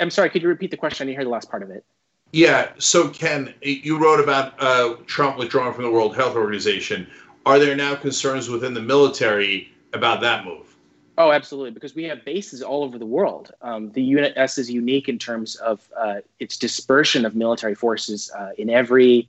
I'm 0.00 0.10
sorry. 0.10 0.30
Could 0.30 0.42
you 0.42 0.48
repeat 0.48 0.70
the 0.70 0.76
question? 0.76 1.04
I 1.04 1.06
didn't 1.06 1.18
hear 1.18 1.24
the 1.24 1.30
last 1.30 1.50
part 1.50 1.62
of 1.62 1.70
it. 1.70 1.84
Yeah. 2.32 2.70
So, 2.78 3.08
Ken, 3.08 3.54
you 3.62 3.98
wrote 3.98 4.20
about 4.20 4.54
uh, 4.62 4.96
Trump 5.06 5.38
withdrawing 5.38 5.74
from 5.74 5.84
the 5.84 5.90
World 5.90 6.14
Health 6.14 6.36
Organization. 6.36 7.06
Are 7.44 7.58
there 7.58 7.76
now 7.76 7.94
concerns 7.94 8.48
within 8.48 8.74
the 8.74 8.82
military 8.82 9.72
about 9.92 10.20
that 10.20 10.44
move? 10.44 10.76
Oh, 11.18 11.32
absolutely. 11.32 11.70
Because 11.70 11.94
we 11.94 12.04
have 12.04 12.24
bases 12.24 12.62
all 12.62 12.84
over 12.84 12.98
the 12.98 13.06
world. 13.06 13.52
Um, 13.62 13.90
the 13.92 14.02
Unit 14.02 14.34
S 14.36 14.58
is 14.58 14.70
unique 14.70 15.08
in 15.08 15.18
terms 15.18 15.56
of 15.56 15.88
uh, 15.98 16.16
its 16.40 16.56
dispersion 16.58 17.24
of 17.24 17.34
military 17.34 17.74
forces 17.74 18.30
uh, 18.36 18.50
in 18.58 18.68
every 18.68 19.28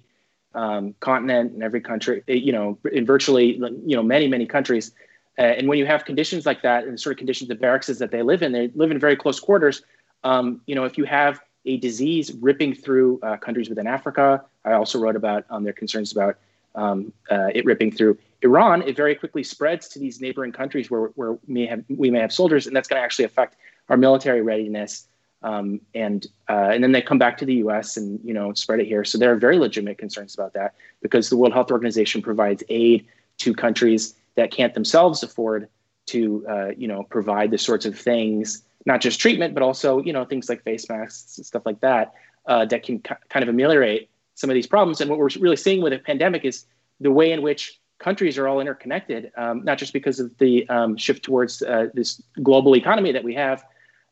um, 0.57 0.93
continent, 0.99 1.53
and 1.53 1.63
every 1.63 1.81
country. 1.81 2.23
Eh, 2.27 2.33
you 2.33 2.51
know, 2.51 2.77
in 2.91 3.05
virtually 3.05 3.57
you 3.85 3.95
know 3.95 4.03
many 4.03 4.27
many 4.27 4.45
countries. 4.45 4.91
Uh, 5.39 5.43
and 5.43 5.67
when 5.67 5.77
you 5.77 5.85
have 5.85 6.03
conditions 6.03 6.47
like 6.47 6.63
that, 6.63 6.85
and 6.85 6.99
sort 6.99 7.13
of 7.13 7.17
conditions 7.17 7.47
the 7.47 7.55
barracks 7.55 7.87
that 7.87 8.11
they 8.11 8.23
live 8.23 8.41
in, 8.41 8.51
they 8.51 8.69
live 8.73 8.89
in 8.89 8.99
very 8.99 9.15
close 9.15 9.39
quarters. 9.39 9.83
Um, 10.23 10.61
you 10.65 10.73
know, 10.73 10.83
if 10.83 10.97
you 10.97 11.05
have 11.05 11.39
a 11.67 11.77
disease 11.77 12.33
ripping 12.33 12.73
through 12.73 13.19
uh, 13.21 13.37
countries 13.37 13.69
within 13.69 13.87
Africa. 13.87 14.43
I 14.65 14.71
also 14.71 14.97
wrote 14.99 15.15
about 15.15 15.45
um, 15.49 15.63
their 15.63 15.73
concerns 15.73 16.11
about 16.11 16.37
um, 16.75 17.11
uh, 17.29 17.49
it 17.53 17.65
ripping 17.65 17.91
through 17.91 18.17
Iran. 18.41 18.81
It 18.83 18.95
very 18.95 19.15
quickly 19.15 19.43
spreads 19.43 19.87
to 19.89 19.99
these 19.99 20.21
neighboring 20.21 20.53
countries 20.53 20.89
where, 20.89 21.07
where 21.15 21.33
we, 21.33 21.39
may 21.47 21.65
have, 21.65 21.83
we 21.89 22.09
may 22.09 22.19
have 22.19 22.31
soldiers, 22.31 22.67
and 22.67 22.75
that's 22.75 22.87
going 22.87 22.99
to 22.99 23.03
actually 23.03 23.25
affect 23.25 23.57
our 23.89 23.97
military 23.97 24.41
readiness. 24.41 25.07
Um, 25.43 25.81
and 25.93 26.25
uh, 26.49 26.69
and 26.71 26.83
then 26.83 26.91
they 26.91 27.01
come 27.01 27.19
back 27.19 27.37
to 27.37 27.45
the 27.45 27.55
U.S. 27.55 27.95
and 27.97 28.19
you 28.23 28.33
know 28.33 28.53
spread 28.53 28.79
it 28.79 28.87
here. 28.87 29.03
So 29.05 29.17
there 29.17 29.31
are 29.31 29.35
very 29.35 29.59
legitimate 29.59 29.97
concerns 29.97 30.33
about 30.33 30.53
that 30.53 30.73
because 31.01 31.29
the 31.29 31.37
World 31.37 31.53
Health 31.53 31.71
Organization 31.71 32.21
provides 32.21 32.63
aid 32.69 33.05
to 33.39 33.53
countries 33.53 34.15
that 34.35 34.51
can't 34.51 34.73
themselves 34.73 35.21
afford 35.21 35.69
to 36.07 36.45
uh, 36.49 36.69
you 36.77 36.87
know 36.87 37.03
provide 37.03 37.51
the 37.51 37.57
sorts 37.57 37.85
of 37.85 37.97
things 37.97 38.63
not 38.87 39.01
just 39.01 39.19
treatment, 39.19 39.53
but 39.53 39.61
also 39.61 40.01
you 40.01 40.13
know 40.13 40.25
things 40.25 40.49
like 40.49 40.63
face 40.63 40.89
masks 40.89 41.37
and 41.37 41.45
stuff 41.45 41.63
like 41.65 41.79
that 41.81 42.13
uh, 42.47 42.65
that 42.65 42.83
can 42.83 42.99
kind 42.99 43.43
of 43.43 43.49
ameliorate 43.49 44.09
some 44.33 44.49
of 44.49 44.55
these 44.55 44.67
problems. 44.67 45.01
And 45.01 45.09
what 45.09 45.19
we're 45.19 45.29
really 45.39 45.57
seeing 45.57 45.81
with 45.81 45.93
a 45.93 45.99
pandemic 45.99 46.45
is 46.45 46.65
the 46.99 47.11
way 47.11 47.31
in 47.31 47.41
which 47.41 47.79
countries 47.99 48.37
are 48.37 48.47
all 48.47 48.59
interconnected, 48.59 49.31
um, 49.37 49.63
not 49.63 49.77
just 49.77 49.91
because 49.91 50.19
of 50.19 50.35
the 50.37 50.67
um, 50.69 50.95
shift 50.95 51.23
towards 51.23 51.61
uh, 51.61 51.87
this 51.93 52.21
global 52.41 52.75
economy 52.75 53.11
that 53.11 53.23
we 53.23 53.33
have, 53.33 53.65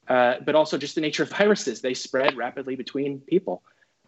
uh, 0.08 0.36
but 0.46 0.56
also 0.56 0.78
just 0.78 0.96
the 0.96 1.02
nature 1.02 1.24
of 1.24 1.30
viruses. 1.30 1.82
They 1.82 1.94
spread 1.94 2.36
rapidly 2.38 2.76
between 2.76 3.20
people. 3.22 3.62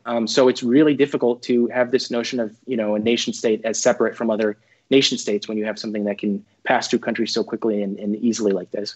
Um, 0.06 0.26
so 0.28 0.48
it's 0.48 0.64
really 0.64 0.94
difficult 0.94 1.44
to 1.44 1.68
have 1.68 1.92
this 1.92 2.10
notion 2.10 2.40
of 2.40 2.56
you 2.66 2.78
know 2.78 2.96
a 2.96 3.00
nation 3.00 3.34
state 3.34 3.62
as 3.66 3.82
separate 3.82 4.16
from 4.16 4.30
other 4.30 4.58
nation 4.90 5.18
states 5.18 5.48
when 5.48 5.58
you 5.58 5.66
have 5.66 5.78
something 5.78 6.06
that 6.06 6.18
can 6.18 6.46
pass 6.64 6.88
through 6.88 7.00
countries 7.00 7.34
so 7.34 7.44
quickly 7.44 7.84
and, 7.84 8.00
and 8.00 8.16
easily 8.18 8.54
like 8.54 8.72
this. 8.72 8.96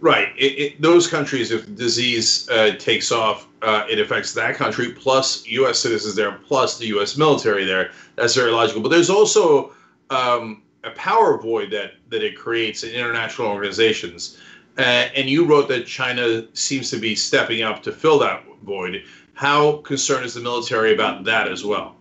Right. 0.00 0.28
It, 0.36 0.44
it, 0.58 0.82
those 0.82 1.06
countries, 1.06 1.50
if 1.50 1.74
disease 1.74 2.48
uh, 2.50 2.76
takes 2.78 3.10
off, 3.10 3.48
uh, 3.62 3.86
it 3.88 3.98
affects 3.98 4.34
that 4.34 4.54
country, 4.54 4.92
plus 4.92 5.46
U.S. 5.46 5.78
citizens 5.78 6.14
there, 6.14 6.32
plus 6.32 6.76
the 6.78 6.86
U.S. 6.88 7.16
military 7.16 7.64
there. 7.64 7.92
That's 8.16 8.34
very 8.34 8.50
logical. 8.50 8.82
But 8.82 8.90
there's 8.90 9.08
also 9.08 9.72
um, 10.10 10.62
a 10.84 10.90
power 10.90 11.38
void 11.38 11.70
that, 11.70 11.92
that 12.10 12.22
it 12.22 12.36
creates 12.36 12.82
in 12.82 12.90
international 12.90 13.48
organizations. 13.48 14.38
Uh, 14.78 15.08
and 15.14 15.28
you 15.28 15.44
wrote 15.44 15.68
that 15.68 15.86
China 15.86 16.44
seems 16.54 16.90
to 16.90 16.98
be 16.98 17.14
stepping 17.14 17.62
up 17.62 17.82
to 17.82 17.92
fill 17.92 18.18
that 18.18 18.44
void. 18.62 19.02
How 19.34 19.78
concerned 19.78 20.24
is 20.26 20.34
the 20.34 20.40
military 20.40 20.92
about 20.94 21.24
that 21.24 21.48
as 21.48 21.64
well? 21.64 21.96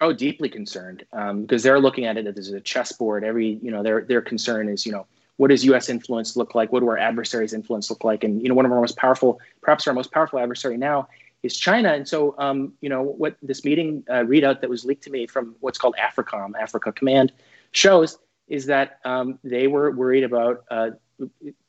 Oh, 0.00 0.12
deeply 0.12 0.48
concerned 0.48 1.04
um, 1.12 1.42
because 1.42 1.62
they're 1.62 1.80
looking 1.80 2.04
at 2.04 2.16
it 2.16 2.26
as 2.26 2.50
a 2.50 2.60
chessboard. 2.60 3.24
Every, 3.24 3.58
you 3.62 3.70
know, 3.70 3.82
their 3.82 4.02
their 4.02 4.20
concern 4.20 4.68
is, 4.68 4.84
you 4.84 4.92
know, 4.92 5.06
what 5.36 5.48
does 5.48 5.64
U.S. 5.64 5.88
influence 5.88 6.36
look 6.36 6.54
like? 6.54 6.72
What 6.72 6.80
do 6.80 6.88
our 6.88 6.98
adversaries' 6.98 7.54
influence 7.54 7.88
look 7.88 8.04
like? 8.04 8.24
And 8.24 8.42
you 8.42 8.48
know, 8.48 8.54
one 8.54 8.66
of 8.66 8.72
our 8.72 8.80
most 8.80 8.96
powerful, 8.96 9.40
perhaps 9.62 9.86
our 9.86 9.94
most 9.94 10.12
powerful 10.12 10.38
adversary 10.38 10.76
now 10.76 11.08
is 11.42 11.56
China. 11.56 11.92
And 11.94 12.06
so, 12.06 12.34
um, 12.38 12.74
you 12.80 12.88
know, 12.88 13.02
what 13.02 13.36
this 13.42 13.64
meeting 13.64 14.04
uh, 14.10 14.24
readout 14.24 14.60
that 14.60 14.68
was 14.68 14.84
leaked 14.84 15.04
to 15.04 15.10
me 15.10 15.26
from 15.26 15.56
what's 15.60 15.78
called 15.78 15.94
AFRICOM, 15.98 16.52
Africa 16.60 16.92
Command, 16.92 17.32
shows 17.72 18.18
is 18.48 18.66
that 18.66 18.98
um, 19.04 19.38
they 19.44 19.66
were 19.66 19.90
worried 19.90 20.24
about 20.24 20.64
uh, 20.70 20.90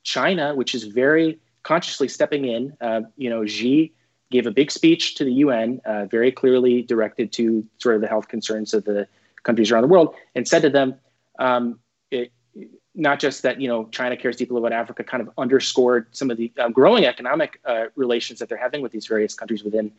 China, 0.08 0.56
which 0.56 0.74
is 0.74 0.86
very 0.86 1.38
consciously 1.64 2.08
stepping 2.08 2.46
in. 2.46 2.76
Uh, 2.80 3.02
you 3.18 3.30
know, 3.30 3.46
Xi 3.46 3.92
gave 4.32 4.48
a 4.48 4.52
big 4.52 4.72
speech 4.72 5.16
to 5.16 5.26
the 5.26 5.34
UN, 5.46 5.82
uh, 5.84 6.06
very 6.06 6.32
clearly 6.32 6.82
directed 6.82 7.34
to 7.34 7.68
sort 7.78 7.96
of 7.96 8.02
the 8.02 8.08
health 8.08 8.30
concerns 8.30 8.74
of 8.74 8.86
the 8.86 9.06
countries 9.44 9.70
around 9.70 9.82
the 9.82 9.90
world, 9.90 10.16
and 10.34 10.48
said 10.48 10.62
to 10.62 10.70
them, 10.70 10.96
um, 11.40 11.80
it, 12.10 12.32
not 12.96 13.20
just 13.20 13.44
that 13.44 13.60
you 13.60 13.68
know 13.68 13.86
China 13.92 14.16
cares 14.16 14.38
deeply 14.38 14.58
about 14.58 14.72
Africa, 14.72 15.04
kind 15.04 15.22
of 15.22 15.30
underscored 15.38 16.08
some 16.12 16.32
of 16.32 16.38
the 16.38 16.54
uh, 16.58 16.70
growing 16.70 17.06
economic 17.06 17.60
uh, 17.66 17.86
relations 17.96 18.40
that 18.40 18.48
they're 18.48 18.58
having 18.58 18.82
with 18.82 18.94
these 18.94 19.08
various 19.08 19.34
countries 19.34 19.62
within 19.62 19.92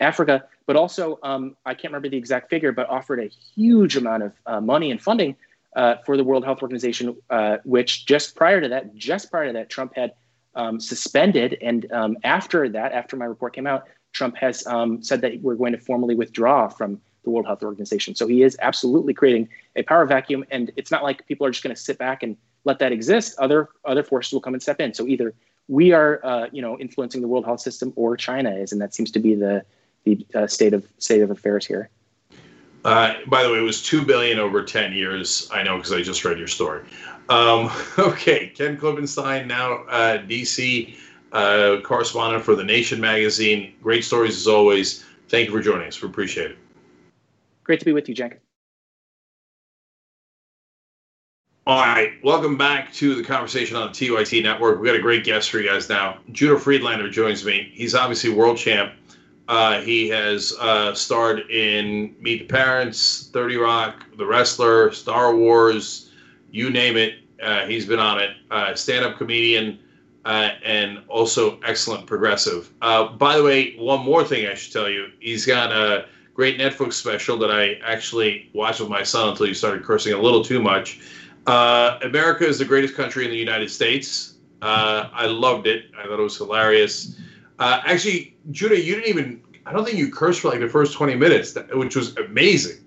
Africa, 0.00 0.44
but 0.66 0.74
also 0.74 1.20
um, 1.22 1.56
I 1.64 1.74
can't 1.74 1.92
remember 1.92 2.08
the 2.08 2.16
exact 2.16 2.50
figure, 2.50 2.72
but 2.72 2.88
offered 2.88 3.20
a 3.20 3.30
huge 3.54 3.96
amount 3.96 4.24
of 4.24 4.32
uh, 4.44 4.60
money 4.60 4.90
and 4.90 5.00
funding 5.00 5.36
uh, 5.76 5.96
for 6.04 6.16
the 6.16 6.24
World 6.24 6.44
Health 6.44 6.62
Organization, 6.62 7.16
uh, 7.30 7.58
which 7.64 8.06
just 8.06 8.36
prior 8.36 8.60
to 8.60 8.68
that, 8.68 8.94
just 8.94 9.30
prior 9.30 9.46
to 9.46 9.52
that, 9.54 9.70
Trump 9.70 9.94
had 9.96 10.12
um, 10.54 10.78
suspended, 10.80 11.56
and 11.62 11.90
um, 11.92 12.16
after 12.24 12.68
that, 12.68 12.92
after 12.92 13.16
my 13.16 13.24
report 13.24 13.54
came 13.54 13.66
out, 13.66 13.88
Trump 14.12 14.36
has 14.36 14.66
um, 14.66 15.02
said 15.02 15.22
that 15.22 15.40
we're 15.40 15.54
going 15.54 15.72
to 15.72 15.78
formally 15.78 16.14
withdraw 16.14 16.68
from 16.68 17.00
the 17.24 17.30
World 17.30 17.46
Health 17.46 17.62
Organization. 17.62 18.14
So 18.14 18.26
he 18.26 18.42
is 18.42 18.56
absolutely 18.60 19.14
creating 19.14 19.48
a 19.76 19.82
power 19.82 20.04
vacuum, 20.04 20.44
and 20.50 20.70
it's 20.76 20.90
not 20.90 21.02
like 21.02 21.26
people 21.26 21.46
are 21.46 21.50
just 21.50 21.62
going 21.62 21.74
to 21.74 21.80
sit 21.80 21.96
back 21.98 22.22
and 22.22 22.36
let 22.64 22.78
that 22.80 22.92
exist. 22.92 23.38
Other 23.38 23.68
other 23.84 24.02
forces 24.02 24.32
will 24.32 24.40
come 24.40 24.54
and 24.54 24.62
step 24.62 24.80
in. 24.80 24.92
So 24.92 25.06
either 25.06 25.34
we 25.68 25.92
are, 25.92 26.20
uh, 26.24 26.46
you 26.52 26.60
know, 26.60 26.78
influencing 26.78 27.22
the 27.22 27.28
World 27.28 27.44
Health 27.44 27.60
System, 27.60 27.92
or 27.96 28.16
China 28.16 28.50
is, 28.54 28.72
and 28.72 28.80
that 28.80 28.94
seems 28.94 29.10
to 29.12 29.20
be 29.20 29.34
the 29.34 29.64
the 30.04 30.26
uh, 30.34 30.46
state 30.46 30.74
of 30.74 30.86
state 30.98 31.22
of 31.22 31.30
affairs 31.30 31.64
here. 31.64 31.88
Uh, 32.84 33.14
by 33.28 33.42
the 33.42 33.50
way, 33.50 33.58
it 33.58 33.62
was 33.62 33.82
two 33.82 34.04
billion 34.04 34.38
over 34.38 34.62
ten 34.64 34.92
years. 34.92 35.48
I 35.52 35.62
know 35.62 35.76
because 35.76 35.92
I 35.92 36.02
just 36.02 36.24
read 36.24 36.38
your 36.38 36.48
story. 36.48 36.84
Um, 37.28 37.70
okay, 37.98 38.48
Ken 38.48 38.76
Klippenstein, 38.76 39.46
now 39.46 39.84
uh, 39.84 40.18
DC 40.18 40.96
uh, 41.32 41.76
correspondent 41.82 42.44
for 42.44 42.54
the 42.54 42.64
Nation 42.64 43.00
magazine. 43.00 43.74
Great 43.82 44.04
stories 44.04 44.36
as 44.36 44.46
always. 44.46 45.04
Thank 45.28 45.46
you 45.46 45.52
for 45.52 45.62
joining 45.62 45.88
us. 45.88 46.02
We 46.02 46.08
appreciate 46.08 46.52
it. 46.52 46.58
Great 47.64 47.78
to 47.78 47.84
be 47.84 47.92
with 47.92 48.08
you, 48.08 48.14
Cenk. 48.14 48.38
All 51.64 51.80
right, 51.80 52.12
welcome 52.24 52.58
back 52.58 52.92
to 52.94 53.14
the 53.14 53.22
conversation 53.22 53.76
on 53.76 53.92
the 53.92 53.94
TYT 53.94 54.42
network. 54.42 54.80
We 54.80 54.86
got 54.88 54.96
a 54.96 55.00
great 55.00 55.22
guest 55.22 55.48
for 55.48 55.60
you 55.60 55.68
guys 55.68 55.88
now. 55.88 56.18
Judah 56.32 56.58
Friedlander 56.58 57.08
joins 57.08 57.44
me. 57.44 57.70
He's 57.72 57.94
obviously 57.94 58.30
world 58.30 58.58
champ. 58.58 58.92
Uh, 59.48 59.80
he 59.80 60.08
has 60.08 60.52
uh, 60.60 60.94
starred 60.94 61.40
in 61.50 62.14
Meet 62.20 62.40
the 62.40 62.54
Parents, 62.54 63.28
30 63.32 63.56
Rock, 63.56 64.06
The 64.16 64.24
Wrestler, 64.24 64.92
Star 64.92 65.34
Wars, 65.34 66.10
you 66.50 66.70
name 66.70 66.96
it. 66.96 67.14
Uh, 67.42 67.66
he's 67.66 67.84
been 67.84 67.98
on 67.98 68.20
it. 68.20 68.36
Uh, 68.50 68.74
Stand 68.74 69.04
up 69.04 69.16
comedian 69.16 69.80
uh, 70.24 70.50
and 70.64 71.02
also 71.08 71.58
excellent 71.64 72.06
progressive. 72.06 72.72
Uh, 72.82 73.08
by 73.08 73.36
the 73.36 73.42
way, 73.42 73.74
one 73.76 74.00
more 74.00 74.22
thing 74.22 74.46
I 74.46 74.54
should 74.54 74.72
tell 74.72 74.88
you 74.88 75.08
he's 75.18 75.44
got 75.44 75.72
a 75.72 76.06
great 76.34 76.58
Netflix 76.58 76.94
special 76.94 77.36
that 77.38 77.50
I 77.50 77.74
actually 77.84 78.48
watched 78.54 78.80
with 78.80 78.88
my 78.88 79.02
son 79.02 79.30
until 79.30 79.46
he 79.46 79.54
started 79.54 79.82
cursing 79.82 80.12
a 80.12 80.18
little 80.18 80.44
too 80.44 80.62
much. 80.62 81.00
America 81.46 82.46
is 82.46 82.58
the 82.58 82.64
greatest 82.64 82.94
country 82.94 83.24
in 83.24 83.30
the 83.30 83.36
United 83.36 83.70
States. 83.70 84.34
I 84.62 85.26
loved 85.26 85.66
it. 85.66 85.86
I 85.98 86.04
thought 86.04 86.20
it 86.20 86.22
was 86.22 86.36
hilarious. 86.36 87.16
Uh, 87.58 87.80
actually, 87.84 88.36
Judah, 88.50 88.80
you 88.80 88.94
didn't 88.94 89.08
even, 89.08 89.42
I 89.66 89.72
don't 89.72 89.84
think 89.84 89.98
you 89.98 90.10
cursed 90.10 90.40
for 90.40 90.48
like 90.48 90.60
the 90.60 90.68
first 90.68 90.94
20 90.94 91.14
minutes, 91.14 91.56
which 91.72 91.96
was 91.96 92.16
amazing 92.16 92.84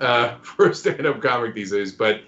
uh, 0.00 0.36
for 0.42 0.70
a 0.70 0.74
stand 0.74 1.06
up 1.06 1.20
comic 1.20 1.54
these 1.54 1.70
days. 1.70 1.92
But 1.92 2.22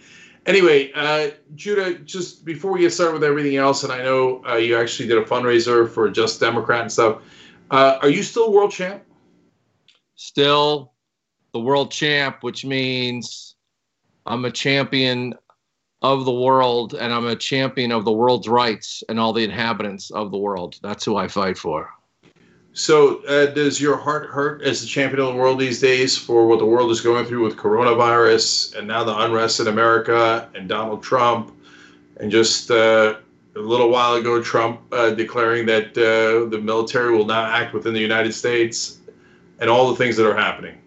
anyway, 0.47 0.93
uh, 0.95 1.31
Judah, 1.55 1.99
just 1.99 2.45
before 2.45 2.73
we 2.73 2.81
get 2.81 2.93
started 2.93 3.15
with 3.15 3.25
everything 3.25 3.57
else, 3.57 3.85
and 3.85 3.93
I 3.93 4.03
know 4.03 4.45
uh, 4.47 4.57
you 4.57 4.77
actually 4.77 5.09
did 5.09 5.19
a 5.19 5.25
fundraiser 5.25 5.89
for 5.89 6.11
Just 6.11 6.41
Democrat 6.41 6.83
and 6.83 6.93
stuff, 6.93 7.23
are 7.71 8.11
you 8.11 8.23
still 8.23 8.53
world 8.53 8.73
champ? 8.73 9.03
Still 10.15 10.93
the 11.53 11.61
world 11.61 11.91
champ, 11.91 12.43
which 12.43 12.65
means 12.65 13.55
I'm 14.27 14.45
a 14.45 14.51
champion 14.51 15.35
of 16.03 16.25
the 16.25 16.33
world 16.33 16.95
and 16.95 17.13
I'm 17.13 17.27
a 17.27 17.37
champion 17.37 17.91
of 17.93 18.05
the 18.05 18.13
world's 18.13 18.49
rights 18.49 19.03
and 19.09 19.19
all 19.19 19.33
the 19.33 19.45
inhabitants 19.45 20.11
of 20.11 20.31
the 20.31 20.39
world. 20.39 20.79
That's 20.83 21.05
who 21.05 21.17
I 21.17 21.29
fight 21.29 21.59
for. 21.59 21.91
So, 22.73 23.25
uh, 23.25 23.47
does 23.47 23.81
your 23.81 23.97
heart 23.97 24.29
hurt 24.29 24.63
as 24.63 24.81
the 24.81 24.87
champion 24.87 25.21
of 25.21 25.35
the 25.35 25.41
world 25.41 25.59
these 25.59 25.81
days 25.81 26.17
for 26.17 26.47
what 26.47 26.61
the 26.61 26.65
world 26.65 26.93
is 26.93 27.01
going 27.01 27.25
through 27.25 27.43
with 27.43 27.57
coronavirus 27.57 28.77
and 28.77 28.87
now 28.87 29.03
the 29.03 29.19
unrest 29.19 29.59
in 29.59 29.67
America 29.67 30.49
and 30.55 30.69
Donald 30.69 31.03
Trump 31.03 31.53
and 32.21 32.31
just 32.31 32.71
uh, 32.71 33.17
a 33.57 33.59
little 33.59 33.91
while 33.91 34.15
ago 34.15 34.41
Trump 34.41 34.81
uh, 34.93 35.11
declaring 35.11 35.67
that 35.67 35.89
uh, 35.99 36.49
the 36.49 36.61
military 36.61 37.17
will 37.17 37.27
not 37.27 37.51
act 37.51 37.75
within 37.75 37.95
the 37.95 38.01
United 38.01 38.33
States 38.33 38.99
and 39.59 39.69
all 39.69 39.91
the 39.91 39.97
things 39.97 40.17
that 40.17 40.29
are 40.29 40.37
happening? 40.37 40.79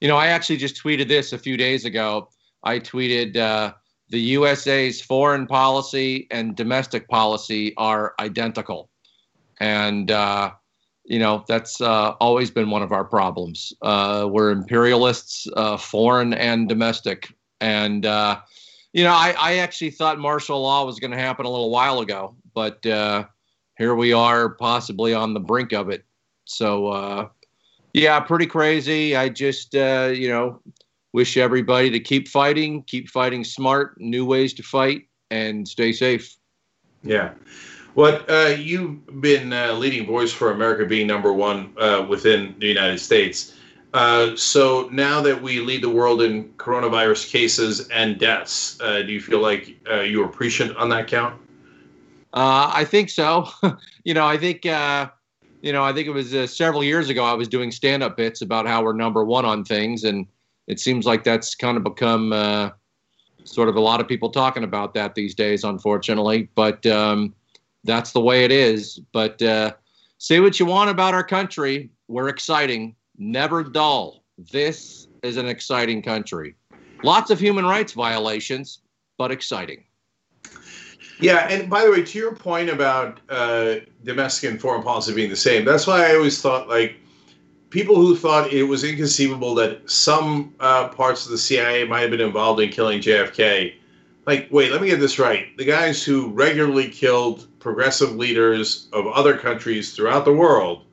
You 0.00 0.08
know, 0.08 0.16
I 0.16 0.26
actually 0.26 0.58
just 0.58 0.82
tweeted 0.82 1.08
this 1.08 1.32
a 1.32 1.38
few 1.38 1.56
days 1.56 1.86
ago. 1.86 2.28
I 2.62 2.78
tweeted 2.78 3.36
uh, 3.36 3.72
the 4.08 4.20
USA's 4.20 5.00
foreign 5.00 5.46
policy 5.46 6.26
and 6.30 6.54
domestic 6.54 7.08
policy 7.08 7.74
are 7.76 8.14
identical. 8.20 8.88
And, 9.58 10.10
uh, 10.10 10.52
you 11.04 11.18
know, 11.18 11.44
that's 11.48 11.80
uh, 11.80 12.10
always 12.20 12.50
been 12.50 12.70
one 12.70 12.82
of 12.82 12.92
our 12.92 13.04
problems. 13.04 13.72
Uh, 13.82 14.28
we're 14.30 14.50
imperialists, 14.50 15.46
uh, 15.56 15.76
foreign 15.76 16.34
and 16.34 16.68
domestic. 16.68 17.32
And, 17.60 18.06
uh, 18.06 18.40
you 18.92 19.04
know, 19.04 19.12
I, 19.12 19.34
I, 19.38 19.56
actually 19.58 19.90
thought 19.90 20.18
martial 20.18 20.60
law 20.60 20.84
was 20.84 20.98
going 20.98 21.10
to 21.10 21.18
happen 21.18 21.46
a 21.46 21.50
little 21.50 21.70
while 21.70 22.00
ago, 22.00 22.34
but 22.54 22.84
uh, 22.86 23.24
here 23.78 23.94
we 23.94 24.12
are 24.12 24.50
possibly 24.50 25.14
on 25.14 25.34
the 25.34 25.40
brink 25.40 25.72
of 25.72 25.90
it. 25.90 26.04
So, 26.44 27.30
yeah, 27.92 28.20
pretty 28.20 28.46
crazy. 28.46 29.16
I 29.16 29.30
just, 29.30 29.74
you 29.74 30.28
know, 30.28 30.60
wish 31.16 31.38
everybody 31.38 31.88
to 31.88 31.98
keep 31.98 32.28
fighting, 32.28 32.82
keep 32.82 33.08
fighting 33.08 33.42
smart, 33.42 33.98
new 33.98 34.26
ways 34.26 34.52
to 34.52 34.62
fight, 34.62 35.08
and 35.30 35.66
stay 35.66 35.90
safe. 35.90 36.36
Yeah. 37.02 37.32
What 37.94 38.28
uh, 38.28 38.54
you've 38.58 39.22
been 39.22 39.50
uh, 39.50 39.72
leading 39.72 40.06
voice 40.06 40.30
for 40.30 40.52
America 40.52 40.84
being 40.84 41.06
number 41.06 41.32
one 41.32 41.72
uh, 41.78 42.04
within 42.06 42.54
the 42.58 42.66
United 42.66 42.98
States. 42.98 43.54
Uh, 43.94 44.36
so 44.36 44.90
now 44.92 45.22
that 45.22 45.40
we 45.40 45.58
lead 45.60 45.82
the 45.82 45.88
world 45.88 46.20
in 46.20 46.50
coronavirus 46.58 47.32
cases 47.32 47.88
and 47.88 48.18
deaths, 48.18 48.78
uh, 48.82 49.00
do 49.00 49.10
you 49.10 49.20
feel 49.22 49.40
like 49.40 49.74
uh, 49.90 50.00
you 50.00 50.22
are 50.22 50.28
prescient 50.28 50.76
on 50.76 50.90
that 50.90 51.06
count? 51.06 51.40
I 52.34 52.84
think 52.84 53.08
so. 53.08 53.48
you 54.04 54.12
know, 54.12 54.26
I 54.26 54.36
think 54.36 54.66
you 54.66 55.72
know, 55.72 55.82
I 55.82 55.94
think 55.94 56.06
it 56.08 56.12
was 56.12 56.54
several 56.54 56.84
years 56.84 57.08
ago. 57.08 57.24
I 57.24 57.32
was 57.32 57.48
doing 57.48 57.72
stand-up 57.72 58.18
bits 58.18 58.42
about 58.42 58.66
how 58.66 58.84
we're 58.84 58.92
number 58.92 59.24
one 59.24 59.46
on 59.46 59.64
things, 59.64 60.04
and 60.04 60.26
it 60.66 60.80
seems 60.80 61.06
like 61.06 61.24
that's 61.24 61.54
kind 61.54 61.76
of 61.76 61.84
become 61.84 62.32
uh, 62.32 62.70
sort 63.44 63.68
of 63.68 63.76
a 63.76 63.80
lot 63.80 64.00
of 64.00 64.08
people 64.08 64.30
talking 64.30 64.64
about 64.64 64.94
that 64.94 65.14
these 65.14 65.34
days, 65.34 65.64
unfortunately. 65.64 66.48
But 66.54 66.84
um, 66.86 67.34
that's 67.84 68.12
the 68.12 68.20
way 68.20 68.44
it 68.44 68.52
is. 68.52 69.00
But 69.12 69.40
uh, 69.42 69.72
say 70.18 70.40
what 70.40 70.58
you 70.58 70.66
want 70.66 70.90
about 70.90 71.14
our 71.14 71.24
country, 71.24 71.90
we're 72.08 72.28
exciting, 72.28 72.94
never 73.16 73.62
dull. 73.62 74.24
This 74.52 75.08
is 75.22 75.36
an 75.36 75.46
exciting 75.46 76.02
country. 76.02 76.54
Lots 77.02 77.30
of 77.30 77.38
human 77.38 77.64
rights 77.64 77.92
violations, 77.92 78.80
but 79.18 79.30
exciting. 79.30 79.84
Yeah, 81.18 81.48
and 81.48 81.70
by 81.70 81.84
the 81.84 81.90
way, 81.90 82.02
to 82.02 82.18
your 82.18 82.34
point 82.34 82.68
about 82.68 83.20
uh, 83.30 83.76
domestic 84.04 84.50
and 84.50 84.60
foreign 84.60 84.82
policy 84.82 85.14
being 85.14 85.30
the 85.30 85.36
same, 85.36 85.64
that's 85.64 85.86
why 85.86 86.10
I 86.10 86.14
always 86.14 86.42
thought 86.42 86.68
like 86.68 86.96
people 87.70 87.96
who 87.96 88.16
thought 88.16 88.52
it 88.52 88.64
was 88.64 88.84
inconceivable 88.84 89.54
that 89.56 89.88
some 89.90 90.54
uh, 90.60 90.88
parts 90.88 91.24
of 91.24 91.32
the 91.32 91.38
CIA 91.38 91.84
might 91.84 92.00
have 92.00 92.10
been 92.10 92.20
involved 92.20 92.60
in 92.60 92.70
killing 92.70 93.00
JFK. 93.00 93.74
Like, 94.26 94.48
wait, 94.50 94.72
let 94.72 94.82
me 94.82 94.88
get 94.88 95.00
this 95.00 95.18
right. 95.18 95.56
The 95.56 95.64
guys 95.64 96.02
who 96.02 96.30
regularly 96.30 96.88
killed 96.88 97.46
progressive 97.60 98.14
leaders 98.16 98.88
of 98.92 99.06
other 99.06 99.36
countries 99.36 99.94
throughout 99.94 100.24
the 100.24 100.32
world 100.32 100.84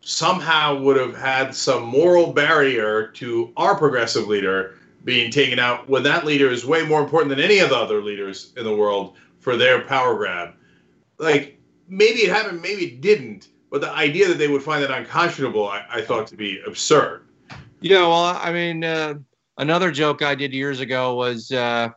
somehow 0.00 0.78
would 0.78 0.96
have 0.96 1.16
had 1.16 1.54
some 1.54 1.82
moral 1.84 2.32
barrier 2.32 3.08
to 3.08 3.52
our 3.56 3.76
progressive 3.76 4.26
leader 4.26 4.74
being 5.04 5.30
taken 5.30 5.58
out 5.58 5.88
when 5.88 6.02
that 6.02 6.24
leader 6.24 6.50
is 6.50 6.64
way 6.64 6.84
more 6.84 7.02
important 7.02 7.30
than 7.30 7.40
any 7.40 7.58
of 7.58 7.70
the 7.70 7.76
other 7.76 8.02
leaders 8.02 8.52
in 8.56 8.64
the 8.64 8.74
world 8.74 9.16
for 9.38 9.56
their 9.56 9.82
power 9.82 10.14
grab. 10.14 10.54
like 11.18 11.58
maybe 11.88 12.20
it 12.20 12.30
happened, 12.30 12.62
maybe 12.62 12.84
it 12.84 13.00
didn't. 13.00 13.48
But 13.70 13.80
the 13.80 13.90
idea 13.92 14.26
that 14.28 14.38
they 14.38 14.48
would 14.48 14.62
find 14.62 14.82
that 14.82 14.90
unconscionable, 14.90 15.68
I, 15.68 15.84
I 15.88 16.00
thought 16.02 16.26
to 16.28 16.36
be 16.36 16.60
absurd. 16.66 17.26
Yeah, 17.80 18.00
well, 18.00 18.24
I 18.24 18.52
mean, 18.52 18.84
uh, 18.84 19.14
another 19.58 19.90
joke 19.90 20.22
I 20.22 20.34
did 20.34 20.52
years 20.52 20.80
ago 20.80 21.14
was, 21.14 21.50
uh, 21.52 21.90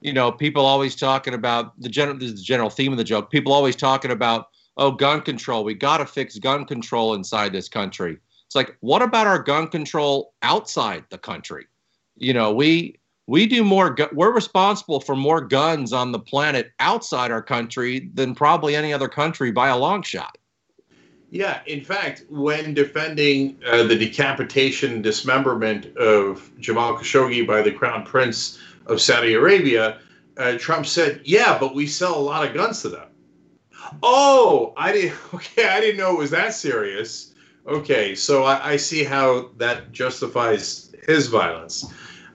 you 0.00 0.12
know, 0.12 0.30
people 0.30 0.64
always 0.64 0.94
talking 0.94 1.34
about 1.34 1.80
the 1.80 1.88
general. 1.88 2.18
This 2.18 2.30
is 2.30 2.36
the 2.36 2.44
general 2.44 2.70
theme 2.70 2.92
of 2.92 2.98
the 2.98 3.04
joke. 3.04 3.30
People 3.30 3.52
always 3.52 3.74
talking 3.74 4.10
about, 4.10 4.48
oh, 4.76 4.92
gun 4.92 5.22
control. 5.22 5.64
We 5.64 5.74
got 5.74 5.98
to 5.98 6.06
fix 6.06 6.38
gun 6.38 6.64
control 6.64 7.14
inside 7.14 7.52
this 7.52 7.68
country. 7.68 8.18
It's 8.46 8.54
like, 8.54 8.76
what 8.80 9.02
about 9.02 9.26
our 9.26 9.42
gun 9.42 9.68
control 9.68 10.34
outside 10.42 11.04
the 11.10 11.18
country? 11.18 11.66
You 12.16 12.34
know, 12.34 12.52
we 12.52 12.98
we 13.26 13.46
do 13.46 13.64
more. 13.64 13.90
Gu- 13.90 14.10
we're 14.12 14.32
responsible 14.32 15.00
for 15.00 15.16
more 15.16 15.40
guns 15.40 15.92
on 15.92 16.12
the 16.12 16.20
planet 16.20 16.70
outside 16.78 17.30
our 17.30 17.42
country 17.42 18.10
than 18.14 18.34
probably 18.34 18.76
any 18.76 18.92
other 18.92 19.08
country 19.08 19.50
by 19.50 19.68
a 19.68 19.76
long 19.76 20.02
shot. 20.02 20.38
Yeah, 21.30 21.60
in 21.66 21.82
fact, 21.82 22.24
when 22.28 22.72
defending 22.72 23.58
uh, 23.66 23.82
the 23.82 23.96
decapitation 23.96 25.02
dismemberment 25.02 25.96
of 25.96 26.50
Jamal 26.60 26.96
Khashoggi 26.96 27.46
by 27.46 27.62
the 27.62 27.72
Crown 27.72 28.04
Prince 28.04 28.58
of 28.86 29.00
Saudi 29.00 29.34
Arabia, 29.34 29.98
uh, 30.36 30.56
Trump 30.58 30.86
said, 30.86 31.20
"Yeah, 31.24 31.58
but 31.58 31.74
we 31.74 31.86
sell 31.86 32.16
a 32.16 32.20
lot 32.20 32.46
of 32.46 32.54
guns 32.54 32.82
to 32.82 32.90
them." 32.90 33.08
Oh, 34.02 34.72
I 34.76 34.92
didn't. 34.92 35.18
Okay, 35.34 35.68
I 35.68 35.80
didn't 35.80 35.98
know 35.98 36.12
it 36.12 36.18
was 36.18 36.30
that 36.30 36.54
serious. 36.54 37.34
Okay, 37.66 38.14
so 38.14 38.44
I, 38.44 38.72
I 38.72 38.76
see 38.76 39.02
how 39.02 39.50
that 39.56 39.92
justifies 39.92 40.94
his 41.06 41.26
violence. 41.26 41.92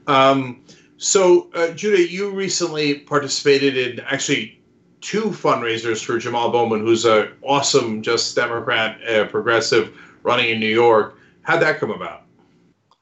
Um, 0.08 0.64
so, 0.98 1.50
uh, 1.56 1.72
Judah, 1.72 2.06
you 2.08 2.30
recently 2.32 3.00
participated 3.00 3.78
in 3.78 4.00
actually 4.02 4.61
two 5.02 5.24
fundraisers 5.24 6.04
for 6.04 6.18
Jamal 6.18 6.52
Bowman, 6.52 6.82
who's 6.82 7.06
an 7.06 7.30
awesome, 7.42 8.02
just 8.02 8.36
Democrat, 8.36 9.00
uh, 9.08 9.26
progressive, 9.26 9.98
running 10.24 10.50
in 10.50 10.60
New 10.60 10.68
York. 10.68 11.18
How'd 11.42 11.62
that 11.62 11.80
come 11.80 11.92
about? 11.92 12.24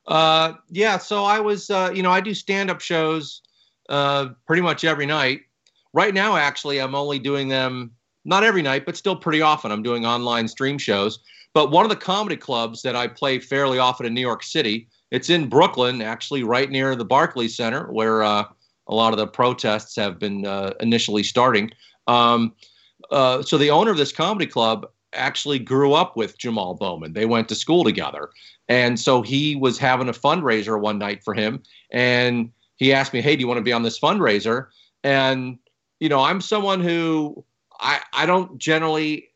Uh, 0.08 0.53
yeah, 0.70 0.98
so 0.98 1.24
I 1.25 1.39
was, 1.39 1.70
uh, 1.70 1.91
you 1.94 2.01
know, 2.01 2.12
I 2.12 2.22
do 2.22 2.34
stand-up 2.34 2.82
shows 2.82 3.41
uh, 3.89 4.29
pretty 4.48 4.62
much 4.62 4.84
every 4.84 5.06
night. 5.06 5.41
Right 5.94 6.13
now, 6.13 6.36
actually, 6.36 6.79
I'm 6.79 6.96
only 6.96 7.20
doing 7.20 7.48
them 7.48 7.91
not 8.25 8.44
every 8.44 8.62
night, 8.62 8.86
but 8.86 8.98
still 8.98 9.15
pretty 9.15 9.41
often. 9.41 9.72
I'm 9.72 9.84
doing 9.84 10.06
online 10.06 10.48
stream 10.48 10.77
shows. 10.77 11.20
But 11.53 11.72
one 11.72 11.84
of 11.84 11.89
the 11.89 11.96
comedy 11.96 12.38
clubs 12.38 12.82
that 12.84 12.96
I 12.96 13.08
play 13.08 13.39
fairly 13.39 13.79
often 13.79 14.06
in 14.06 14.13
New 14.13 14.22
York 14.22 14.44
City 14.44 14.88
it's 15.12 15.29
in 15.29 15.50
Brooklyn, 15.50 16.01
actually, 16.01 16.44
right 16.44 16.70
near 16.70 16.96
the 16.96 17.06
Barclays 17.06 17.56
Center, 17.56 17.91
where 17.91 18.24
uh, 18.24 18.44
a 18.89 18.96
lot 18.96 19.13
of 19.13 19.19
the 19.19 19.27
protests 19.27 19.96
have 19.96 20.19
been 20.19 20.46
uh, 20.46 20.74
initially 20.81 21.24
starting. 21.24 21.72
Um, 22.08 22.53
uh, 23.12 23.41
so 23.41 23.58
the 23.58 23.69
owner 23.69 23.91
of 23.91 23.98
this 23.98 24.12
comedy 24.12 24.48
club 24.48 24.88
actually 25.13 25.60
grew 25.60 25.93
up 25.93 26.17
with 26.17 26.38
Jamal 26.38 26.74
Bowman. 26.74 27.13
They 27.13 27.25
went 27.25 27.48
to 27.50 27.55
school 27.55 27.84
together, 27.84 28.29
and 28.67 29.00
so 29.00 29.22
he 29.22 29.55
was 29.55 29.77
having 29.77 30.10
a 30.10 30.13
fundraiser 30.13 30.79
one 30.79 30.98
night 30.98 31.24
for 31.24 31.34
him, 31.34 31.63
and 31.91 32.51
he 32.75 32.91
asked 32.91 33.13
me, 33.13 33.22
"Hey, 33.22 33.36
do 33.36 33.41
you 33.41 33.48
want 33.48 33.60
to 33.60 33.63
be 33.63 33.74
on 33.74 33.84
this 33.84 34.00
fundraiser?" 34.00 34.67
And 35.03 35.58
you 36.00 36.10
know, 36.10 36.22
I'm 36.22 36.41
someone 36.41 36.81
who 36.81 37.43
I 37.79 38.01
I 38.13 38.25
don't 38.25 38.58
generally 38.58 39.29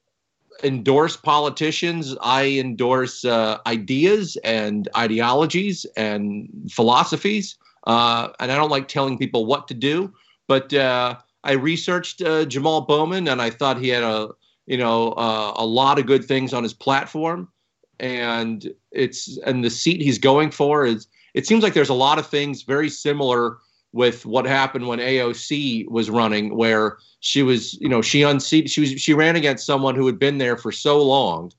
endorse 0.63 1.17
politicians. 1.17 2.15
I 2.21 2.45
endorse 2.59 3.25
uh, 3.25 3.59
ideas 3.65 4.37
and 4.43 4.87
ideologies 4.95 5.85
and 5.97 6.49
philosophies. 6.69 7.57
Uh, 7.85 8.29
and 8.39 8.51
I 8.51 8.55
don't 8.55 8.69
like 8.69 8.87
telling 8.87 9.17
people 9.17 9.45
what 9.45 9.67
to 9.67 9.73
do. 9.73 10.13
But 10.47 10.73
uh, 10.73 11.17
I 11.43 11.53
researched 11.53 12.21
uh, 12.21 12.45
Jamal 12.45 12.81
Bowman, 12.81 13.27
and 13.27 13.41
I 13.41 13.49
thought 13.49 13.79
he 13.79 13.89
had 13.89 14.03
a 14.03 14.29
you 14.65 14.77
know 14.77 15.13
uh, 15.13 15.53
a 15.55 15.65
lot 15.65 15.99
of 15.99 16.05
good 16.05 16.25
things 16.25 16.53
on 16.53 16.63
his 16.63 16.73
platform. 16.73 17.49
And 17.99 18.73
it's 18.91 19.37
and 19.45 19.63
the 19.63 19.69
seat 19.69 20.01
he's 20.01 20.19
going 20.19 20.51
for 20.51 20.85
is. 20.85 21.07
It 21.33 21.47
seems 21.47 21.63
like 21.63 21.73
there's 21.73 21.89
a 21.89 21.95
lot 21.95 22.19
of 22.19 22.27
things 22.27 22.61
very 22.61 22.89
similar 22.89 23.57
with 23.93 24.25
what 24.25 24.45
happened 24.45 24.87
when 24.87 24.99
AOC 24.99 25.87
was 25.89 26.09
running, 26.09 26.55
where 26.55 26.97
she 27.21 27.43
was, 27.43 27.75
you 27.75 27.87
know, 27.87 28.01
she 28.01 28.23
unseated, 28.23 28.69
she 28.69 28.81
was, 28.81 28.91
she 28.99 29.13
ran 29.13 29.35
against 29.35 29.65
someone 29.65 29.95
who 29.95 30.05
had 30.07 30.19
been 30.19 30.39
there 30.39 30.57
for 30.57 30.71
so 30.71 31.01
long, 31.01 31.51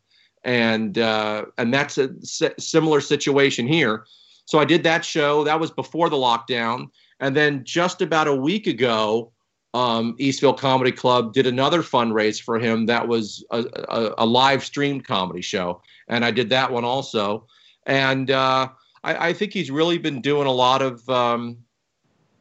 and 0.43 0.99
uh, 0.99 1.47
and 1.57 1.73
that's 1.73 1.97
a 1.97 2.11
similar 2.59 3.01
situation 3.01 3.67
here. 3.67 4.05
So 4.47 4.59
I 4.59 4.65
did 4.65 4.83
that 4.83 5.05
show. 5.05 5.45
That 5.45 5.61
was 5.61 5.71
before 5.71 6.11
the 6.11 6.17
lockdown, 6.17 6.89
and 7.21 7.35
then 7.35 7.65
just 7.65 8.03
about 8.03 8.29
a 8.29 8.35
week 8.35 8.67
ago, 8.67 9.33
um, 9.73 10.17
Eastville 10.19 10.57
Comedy 10.57 10.93
Club 10.93 11.33
did 11.33 11.47
another 11.47 11.83
fundraise 11.83 12.41
for 12.41 12.59
him. 12.59 12.87
That 12.87 13.09
was 13.09 13.45
a, 13.51 13.65
a, 13.89 14.15
a 14.19 14.27
live 14.27 14.65
streamed 14.65 15.07
comedy 15.07 15.41
show, 15.41 15.83
and 16.09 16.25
I 16.25 16.31
did 16.31 16.51
that 16.51 16.71
one 16.71 16.85
also. 16.85 17.47
And 17.87 18.31
uh, 18.31 18.69
I, 19.03 19.29
I, 19.29 19.33
think 19.33 19.53
he's 19.53 19.71
really 19.71 19.99
been 19.99 20.21
doing 20.21 20.47
a 20.47 20.53
lot 20.53 20.81
of 20.81 21.07
um, 21.11 21.59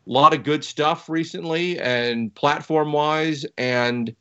a 0.07 0.11
lot 0.11 0.33
of 0.33 0.43
good 0.43 0.63
stuff 0.63 1.09
recently 1.09 1.79
and 1.79 2.33
platform 2.35 2.91
wise 2.91 3.45
and 3.57 4.15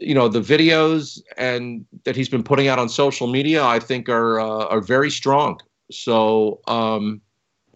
you 0.00 0.14
know 0.14 0.28
the 0.28 0.40
videos 0.40 1.20
and 1.36 1.84
that 2.04 2.16
he's 2.16 2.28
been 2.28 2.42
putting 2.42 2.68
out 2.68 2.78
on 2.78 2.88
social 2.88 3.26
media 3.26 3.62
i 3.62 3.78
think 3.78 4.08
are 4.08 4.40
uh, 4.40 4.64
are 4.66 4.80
very 4.80 5.10
strong 5.10 5.60
so 5.90 6.60
um 6.66 7.20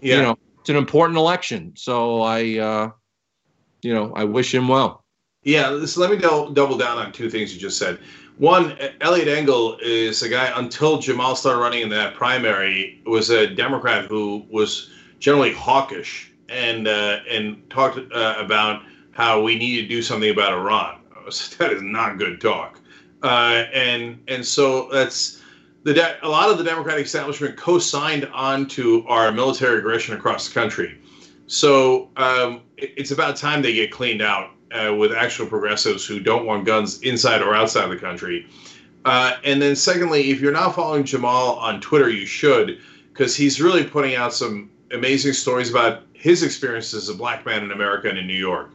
yeah. 0.00 0.16
you 0.16 0.22
know 0.22 0.38
it's 0.60 0.70
an 0.70 0.76
important 0.76 1.18
election 1.18 1.72
so 1.76 2.22
i 2.22 2.58
uh 2.58 2.90
you 3.82 3.94
know 3.94 4.12
i 4.14 4.24
wish 4.24 4.54
him 4.54 4.68
well 4.68 5.04
yeah 5.42 5.84
so 5.84 6.00
let 6.00 6.10
me 6.10 6.16
do- 6.16 6.50
double 6.54 6.76
down 6.76 6.98
on 6.98 7.12
two 7.12 7.30
things 7.30 7.54
you 7.54 7.60
just 7.60 7.78
said 7.78 7.98
one 8.36 8.76
Eliot 9.00 9.28
Engel 9.28 9.78
is 9.80 10.22
a 10.22 10.28
guy 10.28 10.52
until 10.56 10.98
jamal 10.98 11.36
started 11.36 11.60
running 11.60 11.82
in 11.82 11.88
that 11.90 12.14
primary 12.14 13.00
was 13.06 13.30
a 13.30 13.46
democrat 13.46 14.06
who 14.06 14.44
was 14.50 14.90
generally 15.20 15.52
hawkish 15.52 16.32
and 16.48 16.88
uh, 16.88 17.20
and 17.30 17.68
talked 17.70 17.98
uh, 18.12 18.34
about 18.38 18.82
how 19.12 19.42
we 19.42 19.56
need 19.56 19.80
to 19.80 19.88
do 19.88 20.02
something 20.02 20.30
about 20.30 20.52
Iran. 20.52 21.00
That 21.58 21.72
is 21.72 21.80
not 21.80 22.18
good 22.18 22.40
talk. 22.40 22.78
Uh, 23.22 23.64
and 23.72 24.22
and 24.28 24.44
so 24.44 24.88
that's 24.90 25.40
the 25.84 25.94
de- 25.94 26.26
a 26.26 26.28
lot 26.28 26.50
of 26.50 26.58
the 26.58 26.64
Democratic 26.64 27.04
establishment 27.04 27.56
co-signed 27.56 28.28
on 28.32 28.66
to 28.68 29.06
our 29.06 29.30
military 29.30 29.78
aggression 29.78 30.14
across 30.14 30.48
the 30.48 30.54
country. 30.54 30.98
So 31.46 32.10
um, 32.16 32.62
it, 32.76 32.94
it's 32.96 33.10
about 33.10 33.36
time 33.36 33.62
they 33.62 33.74
get 33.74 33.92
cleaned 33.92 34.22
out 34.22 34.50
uh, 34.72 34.94
with 34.94 35.12
actual 35.12 35.46
progressives 35.46 36.04
who 36.04 36.18
don't 36.20 36.46
want 36.46 36.64
guns 36.64 37.00
inside 37.02 37.42
or 37.42 37.54
outside 37.54 37.88
the 37.88 37.96
country. 37.96 38.48
Uh, 39.04 39.36
and 39.44 39.60
then 39.60 39.76
secondly, 39.76 40.30
if 40.30 40.40
you're 40.40 40.52
not 40.52 40.74
following 40.74 41.04
Jamal 41.04 41.56
on 41.56 41.80
Twitter, 41.80 42.08
you 42.08 42.26
should 42.26 42.80
because 43.12 43.36
he's 43.36 43.60
really 43.60 43.84
putting 43.84 44.16
out 44.16 44.32
some 44.32 44.70
amazing 44.90 45.34
stories 45.34 45.70
about 45.70 46.02
his 46.14 46.42
experiences 46.42 47.08
as 47.08 47.14
a 47.14 47.16
black 47.16 47.44
man 47.44 47.62
in 47.62 47.70
America 47.70 48.08
and 48.08 48.18
in 48.18 48.26
New 48.26 48.32
York. 48.32 48.72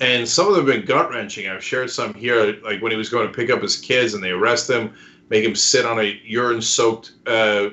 And 0.00 0.28
some 0.28 0.48
of 0.48 0.54
them 0.54 0.66
have 0.66 0.76
been 0.76 0.86
gut 0.86 1.10
wrenching. 1.10 1.48
I've 1.48 1.64
shared 1.64 1.90
some 1.90 2.14
here, 2.14 2.58
like 2.62 2.80
when 2.80 2.92
he 2.92 2.96
was 2.96 3.08
going 3.08 3.26
to 3.26 3.34
pick 3.34 3.50
up 3.50 3.60
his 3.60 3.76
kids 3.76 4.14
and 4.14 4.22
they 4.22 4.30
arrest 4.30 4.68
him, 4.68 4.94
make 5.30 5.44
him 5.44 5.54
sit 5.54 5.86
on 5.86 5.98
a 5.98 6.20
urine 6.24 6.60
soaked 6.60 7.12
uh, 7.26 7.70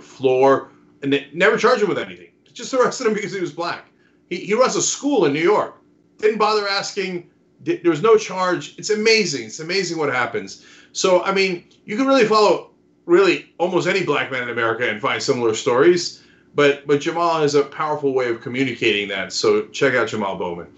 floor, 0.00 0.70
and 1.02 1.12
they 1.12 1.26
never 1.32 1.56
charge 1.56 1.82
him 1.82 1.88
with 1.88 1.98
anything. 1.98 2.28
Just 2.52 2.72
arrested 2.74 3.06
him 3.06 3.14
because 3.14 3.32
he 3.32 3.40
was 3.40 3.52
black. 3.52 3.86
He, 4.28 4.36
he 4.36 4.54
runs 4.54 4.76
a 4.76 4.82
school 4.82 5.24
in 5.24 5.32
New 5.32 5.42
York. 5.42 5.74
Didn't 6.18 6.38
bother 6.38 6.68
asking. 6.68 7.28
There 7.64 7.80
was 7.84 8.02
no 8.02 8.16
charge. 8.16 8.78
It's 8.78 8.90
amazing. 8.90 9.46
It's 9.46 9.60
amazing 9.60 9.98
what 9.98 10.12
happens. 10.12 10.64
So, 10.92 11.22
I 11.22 11.32
mean, 11.32 11.64
you 11.84 11.96
can 11.96 12.06
really 12.06 12.26
follow 12.26 12.70
really 13.06 13.52
almost 13.58 13.88
any 13.88 14.04
black 14.04 14.30
man 14.30 14.44
in 14.44 14.50
America 14.50 14.88
and 14.88 15.00
find 15.00 15.22
similar 15.22 15.54
stories. 15.54 16.22
But 16.54 16.86
but 16.86 17.00
Jamal 17.00 17.40
has 17.40 17.54
a 17.54 17.62
powerful 17.62 18.12
way 18.12 18.28
of 18.28 18.40
communicating 18.42 19.08
that. 19.08 19.32
So 19.32 19.66
check 19.68 19.94
out 19.94 20.08
Jamal 20.08 20.36
Bowman. 20.36 20.68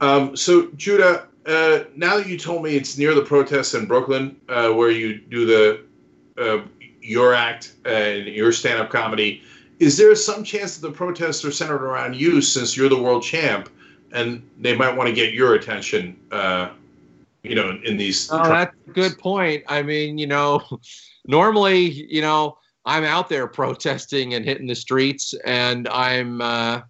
Um, 0.00 0.36
so 0.36 0.70
Judah, 0.76 1.28
uh, 1.48 1.84
now 1.96 2.16
that 2.16 2.26
you 2.26 2.38
told 2.38 2.62
me 2.62 2.76
it's 2.76 2.98
near 2.98 3.14
the 3.14 3.22
protests 3.22 3.74
in 3.74 3.86
Brooklyn, 3.86 4.36
uh, 4.48 4.70
where 4.70 4.90
you 4.90 5.18
do 5.18 5.46
the 5.46 5.84
uh, 6.36 6.62
your 7.00 7.34
act 7.34 7.74
and 7.84 8.26
your 8.26 8.52
stand-up 8.52 8.90
comedy, 8.90 9.42
is 9.80 9.96
there 9.96 10.14
some 10.14 10.44
chance 10.44 10.76
that 10.76 10.86
the 10.86 10.92
protests 10.92 11.44
are 11.44 11.50
centered 11.50 11.82
around 11.82 12.14
you 12.14 12.40
since 12.40 12.76
you're 12.76 12.88
the 12.88 13.00
world 13.00 13.22
champ, 13.22 13.70
and 14.12 14.48
they 14.60 14.76
might 14.76 14.94
want 14.94 15.08
to 15.08 15.14
get 15.14 15.32
your 15.32 15.54
attention? 15.54 16.18
Uh, 16.30 16.70
you 17.42 17.54
know, 17.54 17.78
in 17.84 17.96
these. 17.96 18.28
Oh, 18.30 18.48
that's 18.48 18.74
a 18.86 18.90
good 18.90 19.16
point. 19.18 19.64
I 19.68 19.82
mean, 19.82 20.18
you 20.18 20.26
know, 20.26 20.62
normally, 21.26 21.90
you 21.90 22.20
know 22.20 22.58
I'm 22.88 23.04
out 23.04 23.28
there 23.28 23.46
protesting 23.46 24.32
and 24.32 24.44
hitting 24.44 24.66
the 24.66 24.74
streets, 24.74 25.34
and 25.44 25.86
I'm 25.88 26.40
uh, 26.40 26.80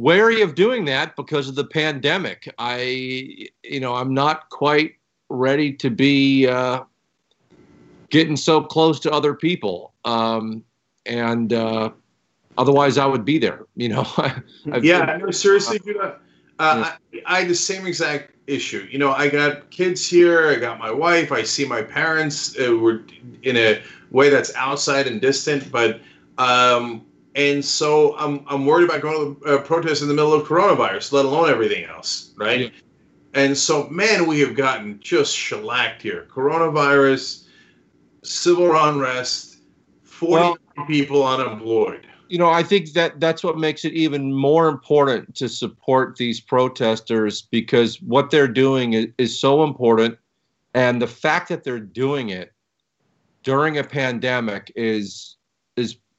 wary 0.00 0.40
of 0.40 0.54
doing 0.54 0.86
that 0.86 1.14
because 1.14 1.48
of 1.48 1.54
the 1.54 1.64
pandemic. 1.64 2.52
I, 2.58 3.48
you 3.62 3.80
know, 3.80 3.94
I'm 3.94 4.14
not 4.14 4.48
quite 4.48 4.94
ready 5.28 5.72
to 5.74 5.90
be 5.90 6.46
uh, 6.46 6.82
getting 8.08 8.36
so 8.36 8.62
close 8.62 8.98
to 9.00 9.10
other 9.10 9.34
people, 9.34 9.92
um, 10.06 10.64
and 11.04 11.52
uh, 11.52 11.90
otherwise 12.56 12.96
I 12.96 13.04
would 13.04 13.24
be 13.24 13.38
there. 13.38 13.66
You 13.76 13.90
know. 13.90 14.06
yeah, 14.82 15.18
no, 15.20 15.30
seriously, 15.30 15.78
dude. 15.80 15.98
Uh, 15.98 16.14
yeah. 16.58 17.22
I, 17.26 17.36
I, 17.36 17.40
had 17.40 17.48
the 17.48 17.54
same 17.54 17.86
exact 17.86 18.32
issue. 18.46 18.86
You 18.90 18.98
know, 18.98 19.12
I 19.12 19.28
got 19.28 19.70
kids 19.70 20.06
here. 20.06 20.48
I 20.48 20.56
got 20.56 20.78
my 20.78 20.90
wife. 20.90 21.30
I 21.30 21.42
see 21.42 21.66
my 21.66 21.82
parents. 21.82 22.58
Uh, 22.58 22.76
we're 22.76 23.02
in 23.42 23.56
a 23.56 23.82
way 24.10 24.30
that's 24.30 24.54
outside 24.56 25.06
and 25.06 25.20
distant, 25.20 25.70
but 25.70 26.00
um, 26.38 27.04
and 27.34 27.64
so 27.64 28.16
I'm 28.16 28.44
I'm 28.48 28.66
worried 28.66 28.84
about 28.84 29.02
going 29.02 29.36
to 29.36 29.44
uh, 29.44 29.62
protest 29.62 30.02
in 30.02 30.08
the 30.08 30.14
middle 30.14 30.34
of 30.34 30.46
coronavirus, 30.46 31.12
let 31.12 31.24
alone 31.24 31.48
everything 31.48 31.84
else, 31.84 32.32
right? 32.36 32.60
Yeah. 32.60 32.68
And 33.32 33.56
so, 33.56 33.88
man, 33.88 34.26
we 34.26 34.40
have 34.40 34.56
gotten 34.56 34.98
just 35.00 35.36
shellacked 35.36 36.02
here. 36.02 36.26
Coronavirus, 36.32 37.44
civil 38.24 38.74
unrest, 38.74 39.58
40 40.02 40.32
well, 40.32 40.58
people 40.88 41.24
unemployed. 41.24 42.06
You 42.28 42.38
know, 42.38 42.48
I 42.48 42.62
think 42.62 42.92
that 42.92 43.20
that's 43.20 43.44
what 43.44 43.58
makes 43.58 43.84
it 43.84 43.92
even 43.92 44.32
more 44.32 44.68
important 44.68 45.34
to 45.36 45.48
support 45.48 46.16
these 46.16 46.40
protesters 46.40 47.42
because 47.42 48.00
what 48.02 48.30
they're 48.30 48.48
doing 48.48 48.92
is, 48.94 49.06
is 49.18 49.38
so 49.38 49.62
important. 49.62 50.18
And 50.74 51.02
the 51.02 51.08
fact 51.08 51.48
that 51.48 51.64
they're 51.64 51.80
doing 51.80 52.30
it 52.30 52.52
during 53.42 53.78
a 53.78 53.84
pandemic 53.84 54.72
is 54.76 55.36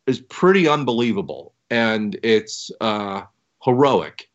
is 0.08 0.22
pretty 0.22 0.68
unbelievable. 0.68 1.54
And 1.70 2.20
it's 2.24 2.72
uh, 2.82 3.24
heroic. 3.64 4.30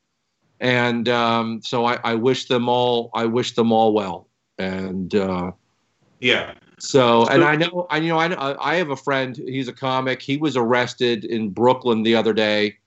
And 0.60 1.08
um, 1.08 1.60
so 1.62 1.84
I, 1.84 1.98
I, 2.02 2.14
wish 2.14 2.46
them 2.46 2.68
all 2.68 3.10
I 3.14 3.26
wish 3.26 3.54
them 3.54 3.72
all 3.72 3.92
well. 3.92 4.28
And 4.58 5.14
uh, 5.14 5.52
yeah. 6.20 6.54
so 6.78 7.26
and 7.26 7.44
I 7.44 7.56
know 7.56 7.86
I 7.90 7.98
you 7.98 8.08
know 8.08 8.18
I 8.18 8.72
I 8.72 8.76
have 8.76 8.88
a 8.88 8.96
friend 8.96 9.36
he's 9.36 9.68
a 9.68 9.72
comic. 9.72 10.22
He 10.22 10.38
was 10.38 10.56
arrested 10.56 11.26
in 11.26 11.50
Brooklyn 11.50 12.04
the 12.04 12.14
other 12.14 12.32
day. 12.32 12.78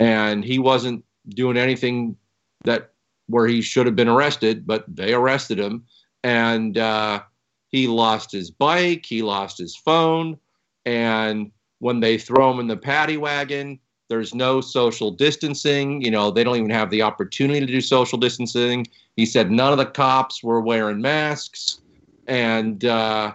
And 0.00 0.44
he 0.44 0.58
wasn't 0.58 1.04
doing 1.28 1.56
anything 1.56 2.16
that 2.64 2.92
where 3.28 3.46
he 3.46 3.62
should 3.62 3.86
have 3.86 3.94
been 3.94 4.08
arrested 4.08 4.66
but 4.66 4.84
they 4.88 5.14
arrested 5.14 5.60
him. 5.60 5.84
And 6.24 6.76
uh, 6.76 7.22
he 7.68 7.86
lost 7.86 8.32
his 8.32 8.50
bike 8.50 9.06
he 9.06 9.22
lost 9.22 9.58
his 9.58 9.76
phone. 9.76 10.38
And 10.84 11.52
when 11.82 12.00
they 12.00 12.16
throw 12.16 12.50
them 12.50 12.60
in 12.60 12.66
the 12.66 12.76
paddy 12.76 13.16
wagon 13.16 13.78
there's 14.12 14.34
no 14.34 14.60
social 14.60 15.10
distancing. 15.10 16.02
You 16.02 16.10
know, 16.10 16.30
they 16.30 16.44
don't 16.44 16.56
even 16.56 16.68
have 16.68 16.90
the 16.90 17.00
opportunity 17.00 17.60
to 17.60 17.66
do 17.66 17.80
social 17.80 18.18
distancing. 18.18 18.86
He 19.16 19.24
said 19.24 19.50
none 19.50 19.72
of 19.72 19.78
the 19.78 19.86
cops 19.86 20.42
were 20.42 20.60
wearing 20.60 21.00
masks. 21.00 21.80
And, 22.26 22.84
uh, 22.84 23.32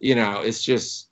you 0.00 0.16
know, 0.16 0.40
it's 0.40 0.64
just, 0.64 1.10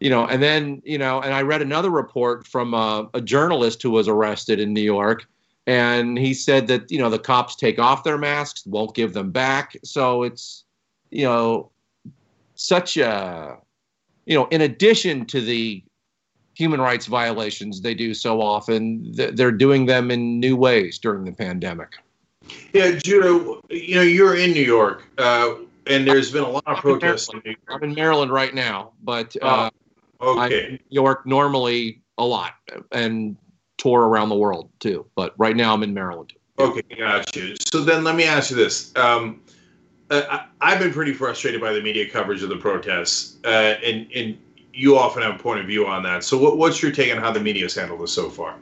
you 0.00 0.10
know, 0.10 0.26
and 0.26 0.42
then, 0.42 0.82
you 0.84 0.98
know, 0.98 1.20
and 1.20 1.32
I 1.32 1.42
read 1.42 1.62
another 1.62 1.90
report 1.90 2.44
from 2.44 2.74
a, 2.74 3.08
a 3.14 3.20
journalist 3.20 3.80
who 3.84 3.92
was 3.92 4.08
arrested 4.08 4.58
in 4.58 4.74
New 4.74 4.82
York. 4.82 5.26
And 5.68 6.18
he 6.18 6.34
said 6.34 6.66
that, 6.66 6.90
you 6.90 6.98
know, 6.98 7.10
the 7.10 7.20
cops 7.20 7.54
take 7.54 7.78
off 7.78 8.02
their 8.02 8.18
masks, 8.18 8.66
won't 8.66 8.96
give 8.96 9.12
them 9.12 9.30
back. 9.30 9.76
So 9.84 10.24
it's, 10.24 10.64
you 11.12 11.22
know, 11.22 11.70
such 12.56 12.96
a, 12.96 13.58
you 14.26 14.36
know, 14.36 14.46
in 14.46 14.60
addition 14.60 15.24
to 15.26 15.40
the 15.40 15.84
human 16.54 16.80
rights 16.80 17.06
violations 17.06 17.80
they 17.80 17.94
do 17.94 18.14
so 18.14 18.40
often. 18.40 19.12
They're 19.12 19.52
doing 19.52 19.86
them 19.86 20.10
in 20.10 20.40
new 20.40 20.56
ways 20.56 20.98
during 20.98 21.24
the 21.24 21.32
pandemic. 21.32 21.94
Yeah, 22.72 22.92
Judah, 22.92 23.60
you 23.70 23.94
know, 23.94 24.02
you're 24.02 24.36
in 24.36 24.52
New 24.52 24.64
York, 24.64 25.04
uh, 25.18 25.54
and 25.86 26.06
there's 26.06 26.30
been 26.30 26.42
a 26.42 26.48
lot 26.48 26.64
of 26.66 26.78
protests. 26.78 27.28
In 27.32 27.56
I'm 27.68 27.82
in 27.82 27.94
Maryland 27.94 28.30
right 28.30 28.54
now, 28.54 28.92
but 29.02 29.34
uh, 29.40 29.70
oh, 30.20 30.44
okay. 30.44 30.66
I'm 30.66 30.72
New 30.72 30.78
York 30.90 31.26
normally 31.26 32.02
a 32.18 32.24
lot 32.24 32.54
and 32.92 33.36
tour 33.78 34.02
around 34.02 34.28
the 34.28 34.36
world 34.36 34.70
too. 34.78 35.06
But 35.14 35.34
right 35.38 35.56
now 35.56 35.74
I'm 35.74 35.82
in 35.82 35.94
Maryland. 35.94 36.32
Okay, 36.58 36.82
got 36.96 37.34
you. 37.34 37.56
So 37.72 37.80
then 37.80 38.04
let 38.04 38.14
me 38.14 38.24
ask 38.24 38.50
you 38.50 38.56
this. 38.56 38.94
Um, 38.96 39.40
uh, 40.10 40.44
I, 40.60 40.70
have 40.70 40.78
been 40.78 40.92
pretty 40.92 41.12
frustrated 41.12 41.60
by 41.60 41.72
the 41.72 41.80
media 41.80 42.08
coverage 42.08 42.42
of 42.42 42.48
the 42.48 42.56
protests, 42.56 43.36
uh, 43.44 43.74
and, 43.82 44.06
and 44.14 44.38
you 44.74 44.98
often 44.98 45.22
have 45.22 45.36
a 45.36 45.38
point 45.38 45.60
of 45.60 45.66
view 45.66 45.86
on 45.86 46.02
that. 46.02 46.24
So, 46.24 46.36
what, 46.36 46.58
what's 46.58 46.82
your 46.82 46.92
take 46.92 47.14
on 47.14 47.18
how 47.18 47.30
the 47.30 47.40
media 47.40 47.62
has 47.62 47.74
handled 47.74 48.00
this 48.00 48.12
so 48.12 48.28
far? 48.28 48.56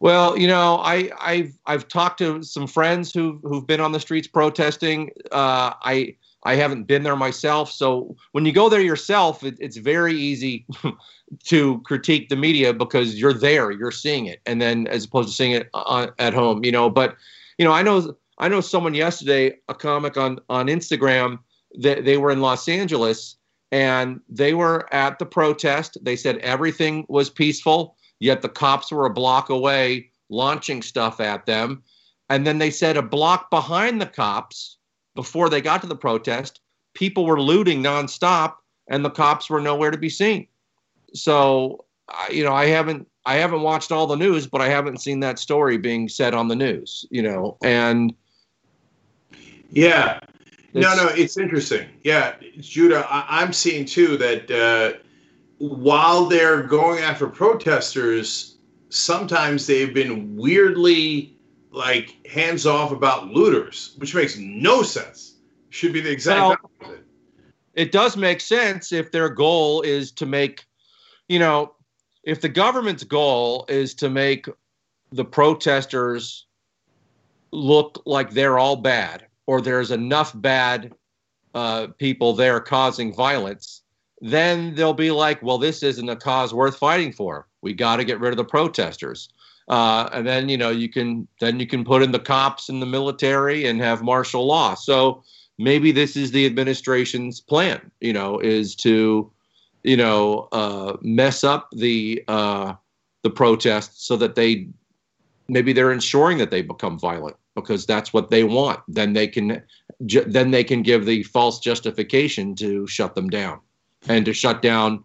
Well, 0.00 0.38
you 0.38 0.46
know, 0.46 0.76
I, 0.76 1.10
I've 1.20 1.58
I've 1.66 1.88
talked 1.88 2.18
to 2.18 2.42
some 2.42 2.66
friends 2.66 3.12
who 3.12 3.40
who've 3.42 3.66
been 3.66 3.80
on 3.80 3.92
the 3.92 4.00
streets 4.00 4.28
protesting. 4.28 5.10
Uh, 5.32 5.72
I 5.82 6.14
I 6.44 6.54
haven't 6.54 6.84
been 6.84 7.02
there 7.02 7.16
myself, 7.16 7.72
so 7.72 8.14
when 8.32 8.44
you 8.44 8.52
go 8.52 8.68
there 8.68 8.80
yourself, 8.80 9.42
it, 9.42 9.56
it's 9.58 9.76
very 9.76 10.14
easy 10.14 10.66
to 11.44 11.80
critique 11.80 12.28
the 12.28 12.36
media 12.36 12.72
because 12.72 13.16
you're 13.16 13.32
there, 13.32 13.72
you're 13.72 13.90
seeing 13.90 14.26
it, 14.26 14.40
and 14.46 14.62
then 14.62 14.86
as 14.86 15.04
opposed 15.04 15.30
to 15.30 15.34
seeing 15.34 15.52
it 15.52 15.68
on, 15.74 16.12
at 16.18 16.32
home, 16.32 16.64
you 16.64 16.70
know. 16.70 16.88
But 16.88 17.16
you 17.56 17.64
know, 17.64 17.72
I 17.72 17.82
know 17.82 18.14
I 18.38 18.48
know 18.48 18.60
someone 18.60 18.94
yesterday, 18.94 19.56
a 19.68 19.74
comic 19.74 20.16
on 20.16 20.38
on 20.48 20.66
Instagram, 20.66 21.40
that 21.80 22.04
they 22.04 22.18
were 22.18 22.30
in 22.30 22.40
Los 22.40 22.68
Angeles 22.68 23.36
and 23.70 24.20
they 24.28 24.54
were 24.54 24.92
at 24.92 25.18
the 25.18 25.26
protest. 25.26 25.98
They 26.02 26.16
said 26.16 26.38
everything 26.38 27.06
was 27.08 27.30
peaceful, 27.30 27.96
yet 28.20 28.42
the 28.42 28.48
cops 28.48 28.90
were 28.90 29.06
a 29.06 29.12
block 29.12 29.50
away 29.50 30.10
launching 30.30 30.82
stuff 30.82 31.20
at 31.20 31.46
them. 31.46 31.82
And 32.30 32.46
then 32.46 32.58
they 32.58 32.70
said 32.70 32.96
a 32.96 33.02
block 33.02 33.50
behind 33.50 34.00
the 34.00 34.06
cops, 34.06 34.76
before 35.14 35.48
they 35.48 35.60
got 35.60 35.80
to 35.80 35.88
the 35.88 35.96
protest, 35.96 36.60
people 36.94 37.26
were 37.26 37.40
looting 37.40 37.82
nonstop 37.82 38.54
and 38.88 39.04
the 39.04 39.10
cops 39.10 39.50
were 39.50 39.60
nowhere 39.60 39.90
to 39.90 39.98
be 39.98 40.08
seen. 40.08 40.46
So, 41.12 41.84
you 42.30 42.44
know, 42.44 42.52
I 42.52 42.66
haven't 42.66 43.08
I 43.24 43.34
haven't 43.34 43.62
watched 43.62 43.92
all 43.92 44.06
the 44.06 44.16
news, 44.16 44.46
but 44.46 44.60
I 44.60 44.68
haven't 44.68 45.02
seen 45.02 45.20
that 45.20 45.38
story 45.38 45.76
being 45.76 46.08
said 46.08 46.34
on 46.34 46.48
the 46.48 46.56
news, 46.56 47.04
you 47.10 47.20
know. 47.20 47.58
And 47.62 48.14
yeah, 49.70 50.20
no, 50.74 50.94
no, 50.94 51.08
it's 51.08 51.36
interesting. 51.36 51.88
Yeah, 52.02 52.34
Judah, 52.60 53.06
I, 53.08 53.42
am 53.42 53.52
seeing 53.52 53.86
too 53.86 54.16
that 54.18 54.50
uh, 54.50 54.98
while 55.58 56.26
they're 56.26 56.62
going 56.62 57.00
after 57.00 57.26
protesters, 57.26 58.58
sometimes 58.90 59.66
they've 59.66 59.92
been 59.92 60.36
weirdly 60.36 61.36
like 61.70 62.26
hands 62.26 62.66
off 62.66 62.92
about 62.92 63.28
looters, 63.28 63.94
which 63.98 64.14
makes 64.14 64.36
no 64.38 64.82
sense. 64.82 65.36
Should 65.70 65.92
be 65.92 66.00
the 66.00 66.10
exact 66.10 66.40
well, 66.40 66.56
opposite. 66.82 67.04
It 67.74 67.92
does 67.92 68.16
make 68.16 68.40
sense 68.40 68.92
if 68.92 69.12
their 69.12 69.28
goal 69.28 69.82
is 69.82 70.10
to 70.12 70.26
make, 70.26 70.66
you 71.28 71.38
know, 71.38 71.74
if 72.24 72.40
the 72.40 72.48
government's 72.48 73.04
goal 73.04 73.64
is 73.68 73.94
to 73.94 74.10
make 74.10 74.48
the 75.12 75.24
protesters 75.24 76.46
look 77.52 78.02
like 78.04 78.30
they're 78.30 78.58
all 78.58 78.76
bad 78.76 79.27
or 79.48 79.62
there's 79.62 79.90
enough 79.90 80.38
bad 80.42 80.92
uh, 81.54 81.86
people 81.96 82.34
there 82.34 82.60
causing 82.60 83.14
violence, 83.14 83.80
then 84.20 84.74
they'll 84.74 84.92
be 84.92 85.10
like, 85.10 85.42
well, 85.42 85.56
this 85.56 85.82
isn't 85.82 86.10
a 86.10 86.16
cause 86.16 86.52
worth 86.52 86.76
fighting 86.76 87.12
for. 87.12 87.48
We 87.62 87.72
got 87.72 87.96
to 87.96 88.04
get 88.04 88.20
rid 88.20 88.30
of 88.30 88.36
the 88.36 88.44
protesters. 88.44 89.30
Uh, 89.68 90.10
and 90.12 90.26
then 90.26 90.48
you 90.48 90.56
know 90.56 90.70
you 90.70 90.88
can 90.88 91.26
then 91.40 91.60
you 91.60 91.66
can 91.66 91.84
put 91.84 92.02
in 92.02 92.12
the 92.12 92.18
cops 92.18 92.68
and 92.68 92.80
the 92.80 92.86
military 92.86 93.66
and 93.66 93.80
have 93.80 94.02
martial 94.02 94.46
law. 94.46 94.74
So 94.74 95.22
maybe 95.58 95.92
this 95.92 96.14
is 96.14 96.30
the 96.30 96.46
administration's 96.46 97.40
plan. 97.40 97.90
You 98.00 98.12
know, 98.12 98.38
is 98.38 98.74
to 98.76 99.30
you 99.82 99.96
know 99.96 100.48
uh, 100.52 100.96
mess 101.02 101.42
up 101.42 101.68
the 101.72 102.22
uh, 102.28 102.74
the 103.22 103.30
protests 103.30 104.06
so 104.06 104.16
that 104.16 104.34
they 104.36 104.68
maybe 105.48 105.72
they're 105.72 105.92
ensuring 105.92 106.38
that 106.38 106.50
they 106.50 106.62
become 106.62 106.98
violent 106.98 107.36
because 107.54 107.86
that's 107.86 108.12
what 108.12 108.30
they 108.30 108.44
want. 108.44 108.80
Then 108.88 109.12
they 109.14 109.26
can 109.26 109.62
ju- 110.06 110.24
then 110.26 110.50
they 110.50 110.64
can 110.64 110.82
give 110.82 111.06
the 111.06 111.22
false 111.24 111.58
justification 111.58 112.54
to 112.56 112.86
shut 112.86 113.14
them 113.14 113.28
down 113.28 113.60
and 114.08 114.24
to 114.26 114.32
shut 114.32 114.62
down, 114.62 115.02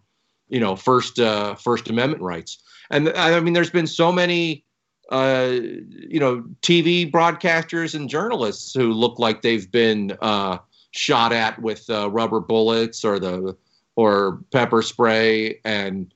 you 0.48 0.60
know, 0.60 0.76
first 0.76 1.18
uh, 1.18 1.54
First 1.54 1.88
Amendment 1.88 2.22
rights. 2.22 2.58
And 2.90 3.08
I 3.10 3.40
mean, 3.40 3.54
there's 3.54 3.70
been 3.70 3.86
so 3.86 4.12
many, 4.12 4.64
uh, 5.10 5.50
you 5.52 6.20
know, 6.20 6.44
TV 6.62 7.10
broadcasters 7.10 7.94
and 7.94 8.08
journalists 8.08 8.74
who 8.74 8.92
look 8.92 9.18
like 9.18 9.42
they've 9.42 9.70
been 9.70 10.16
uh, 10.20 10.58
shot 10.92 11.32
at 11.32 11.60
with 11.60 11.88
uh, 11.90 12.10
rubber 12.10 12.40
bullets 12.40 13.04
or 13.04 13.18
the 13.18 13.56
or 13.96 14.40
pepper 14.52 14.82
spray 14.82 15.60
and 15.64 16.12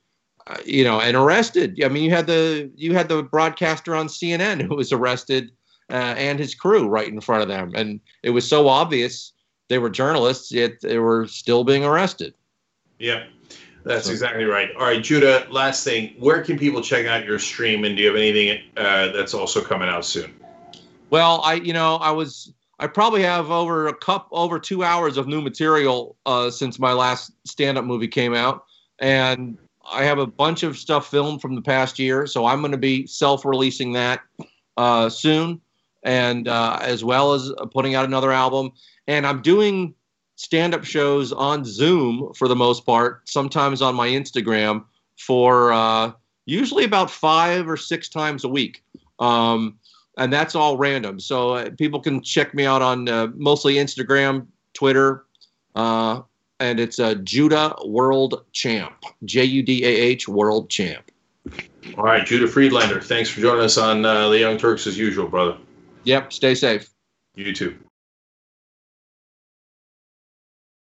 you 0.65 0.83
know 0.83 0.99
and 0.99 1.15
arrested 1.15 1.79
i 1.83 1.87
mean 1.87 2.03
you 2.03 2.11
had 2.11 2.27
the 2.27 2.71
you 2.75 2.93
had 2.93 3.07
the 3.07 3.21
broadcaster 3.21 3.95
on 3.95 4.07
cnn 4.07 4.61
who 4.61 4.75
was 4.75 4.91
arrested 4.91 5.51
uh, 5.91 6.13
and 6.17 6.39
his 6.39 6.55
crew 6.55 6.87
right 6.87 7.07
in 7.07 7.21
front 7.21 7.41
of 7.41 7.47
them. 7.47 7.71
And 7.75 7.99
it 8.23 8.29
was 8.29 8.47
so 8.47 8.67
obvious 8.67 9.33
they 9.67 9.79
were 9.79 9.89
journalists, 9.89 10.51
yet 10.51 10.81
they 10.81 10.99
were 10.99 11.27
still 11.27 11.63
being 11.63 11.83
arrested. 11.83 12.33
Yeah, 12.99 13.25
that's 13.83 14.05
so. 14.05 14.11
exactly 14.11 14.45
right. 14.45 14.69
All 14.75 14.85
right, 14.85 15.03
Judah, 15.03 15.47
last 15.49 15.83
thing. 15.83 16.15
Where 16.19 16.43
can 16.43 16.57
people 16.57 16.81
check 16.81 17.05
out 17.05 17.25
your 17.25 17.39
stream? 17.39 17.83
And 17.85 17.95
do 17.95 18.03
you 18.03 18.09
have 18.09 18.17
anything 18.17 18.61
uh, 18.77 19.11
that's 19.11 19.33
also 19.33 19.63
coming 19.63 19.89
out 19.89 20.05
soon? 20.05 20.33
Well, 21.09 21.41
I, 21.43 21.55
you 21.55 21.73
know, 21.73 21.95
I 21.97 22.11
was. 22.11 22.53
I 22.81 22.87
probably 22.87 23.21
have 23.23 23.51
over 23.51 23.89
a 23.89 23.93
cup, 23.93 24.29
over 24.31 24.57
two 24.57 24.85
hours 24.85 25.17
of 25.17 25.27
new 25.27 25.41
material 25.41 26.15
uh, 26.25 26.49
since 26.49 26.79
my 26.79 26.93
last 26.93 27.29
stand-up 27.45 27.83
movie 27.83 28.07
came 28.07 28.33
out, 28.33 28.63
and 28.99 29.57
I 29.91 30.03
have 30.03 30.19
a 30.19 30.27
bunch 30.27 30.63
of 30.63 30.77
stuff 30.77 31.09
filmed 31.09 31.41
from 31.41 31.55
the 31.55 31.61
past 31.61 31.99
year. 31.99 32.27
So 32.27 32.45
I'm 32.45 32.61
going 32.61 32.71
to 32.71 32.77
be 32.77 33.07
self-releasing 33.07 33.93
that 33.93 34.21
uh, 34.77 35.09
soon. 35.09 35.61
and 36.03 36.47
uh, 36.47 36.79
as 36.81 37.03
well 37.03 37.33
as 37.33 37.51
putting 37.71 37.95
out 37.95 38.05
another 38.05 38.31
album. 38.31 38.71
And 39.07 39.25
I'm 39.25 39.41
doing 39.41 39.93
stand 40.35 40.73
up 40.73 40.83
shows 40.83 41.33
on 41.33 41.65
Zoom 41.65 42.31
for 42.33 42.47
the 42.47 42.55
most 42.55 42.85
part, 42.85 43.27
sometimes 43.27 43.81
on 43.81 43.95
my 43.95 44.07
Instagram 44.07 44.85
for 45.17 45.73
uh, 45.73 46.11
usually 46.45 46.85
about 46.85 47.11
five 47.11 47.67
or 47.67 47.75
six 47.75 48.07
times 48.07 48.43
a 48.43 48.49
week. 48.49 48.83
Um, 49.19 49.77
and 50.17 50.31
that's 50.31 50.55
all 50.55 50.77
random. 50.77 51.19
So 51.19 51.51
uh, 51.51 51.69
people 51.77 51.99
can 51.99 52.21
check 52.21 52.53
me 52.53 52.65
out 52.65 52.81
on 52.81 53.09
uh, 53.09 53.27
mostly 53.35 53.75
Instagram, 53.75 54.47
Twitter, 54.73 55.25
uh, 55.75 56.21
and 56.59 56.79
it's 56.79 56.99
a 56.99 57.15
Judah 57.15 57.75
World 57.85 58.43
Champ, 58.51 58.93
J 59.25 59.43
U 59.43 59.63
D 59.63 59.83
A 59.83 59.87
H 59.87 60.27
World 60.27 60.69
Champ. 60.69 61.11
All 61.97 62.03
right, 62.03 62.25
Judah 62.25 62.47
Friedlander, 62.47 63.01
thanks 63.01 63.29
for 63.29 63.41
joining 63.41 63.63
us 63.63 63.77
on 63.77 64.05
uh, 64.05 64.29
the 64.29 64.39
Young 64.39 64.57
Turks 64.57 64.85
as 64.85 64.97
usual, 64.97 65.27
brother. 65.27 65.57
Yep, 66.03 66.33
stay 66.33 66.55
safe. 66.55 66.89
You 67.35 67.53
too. 67.53 67.77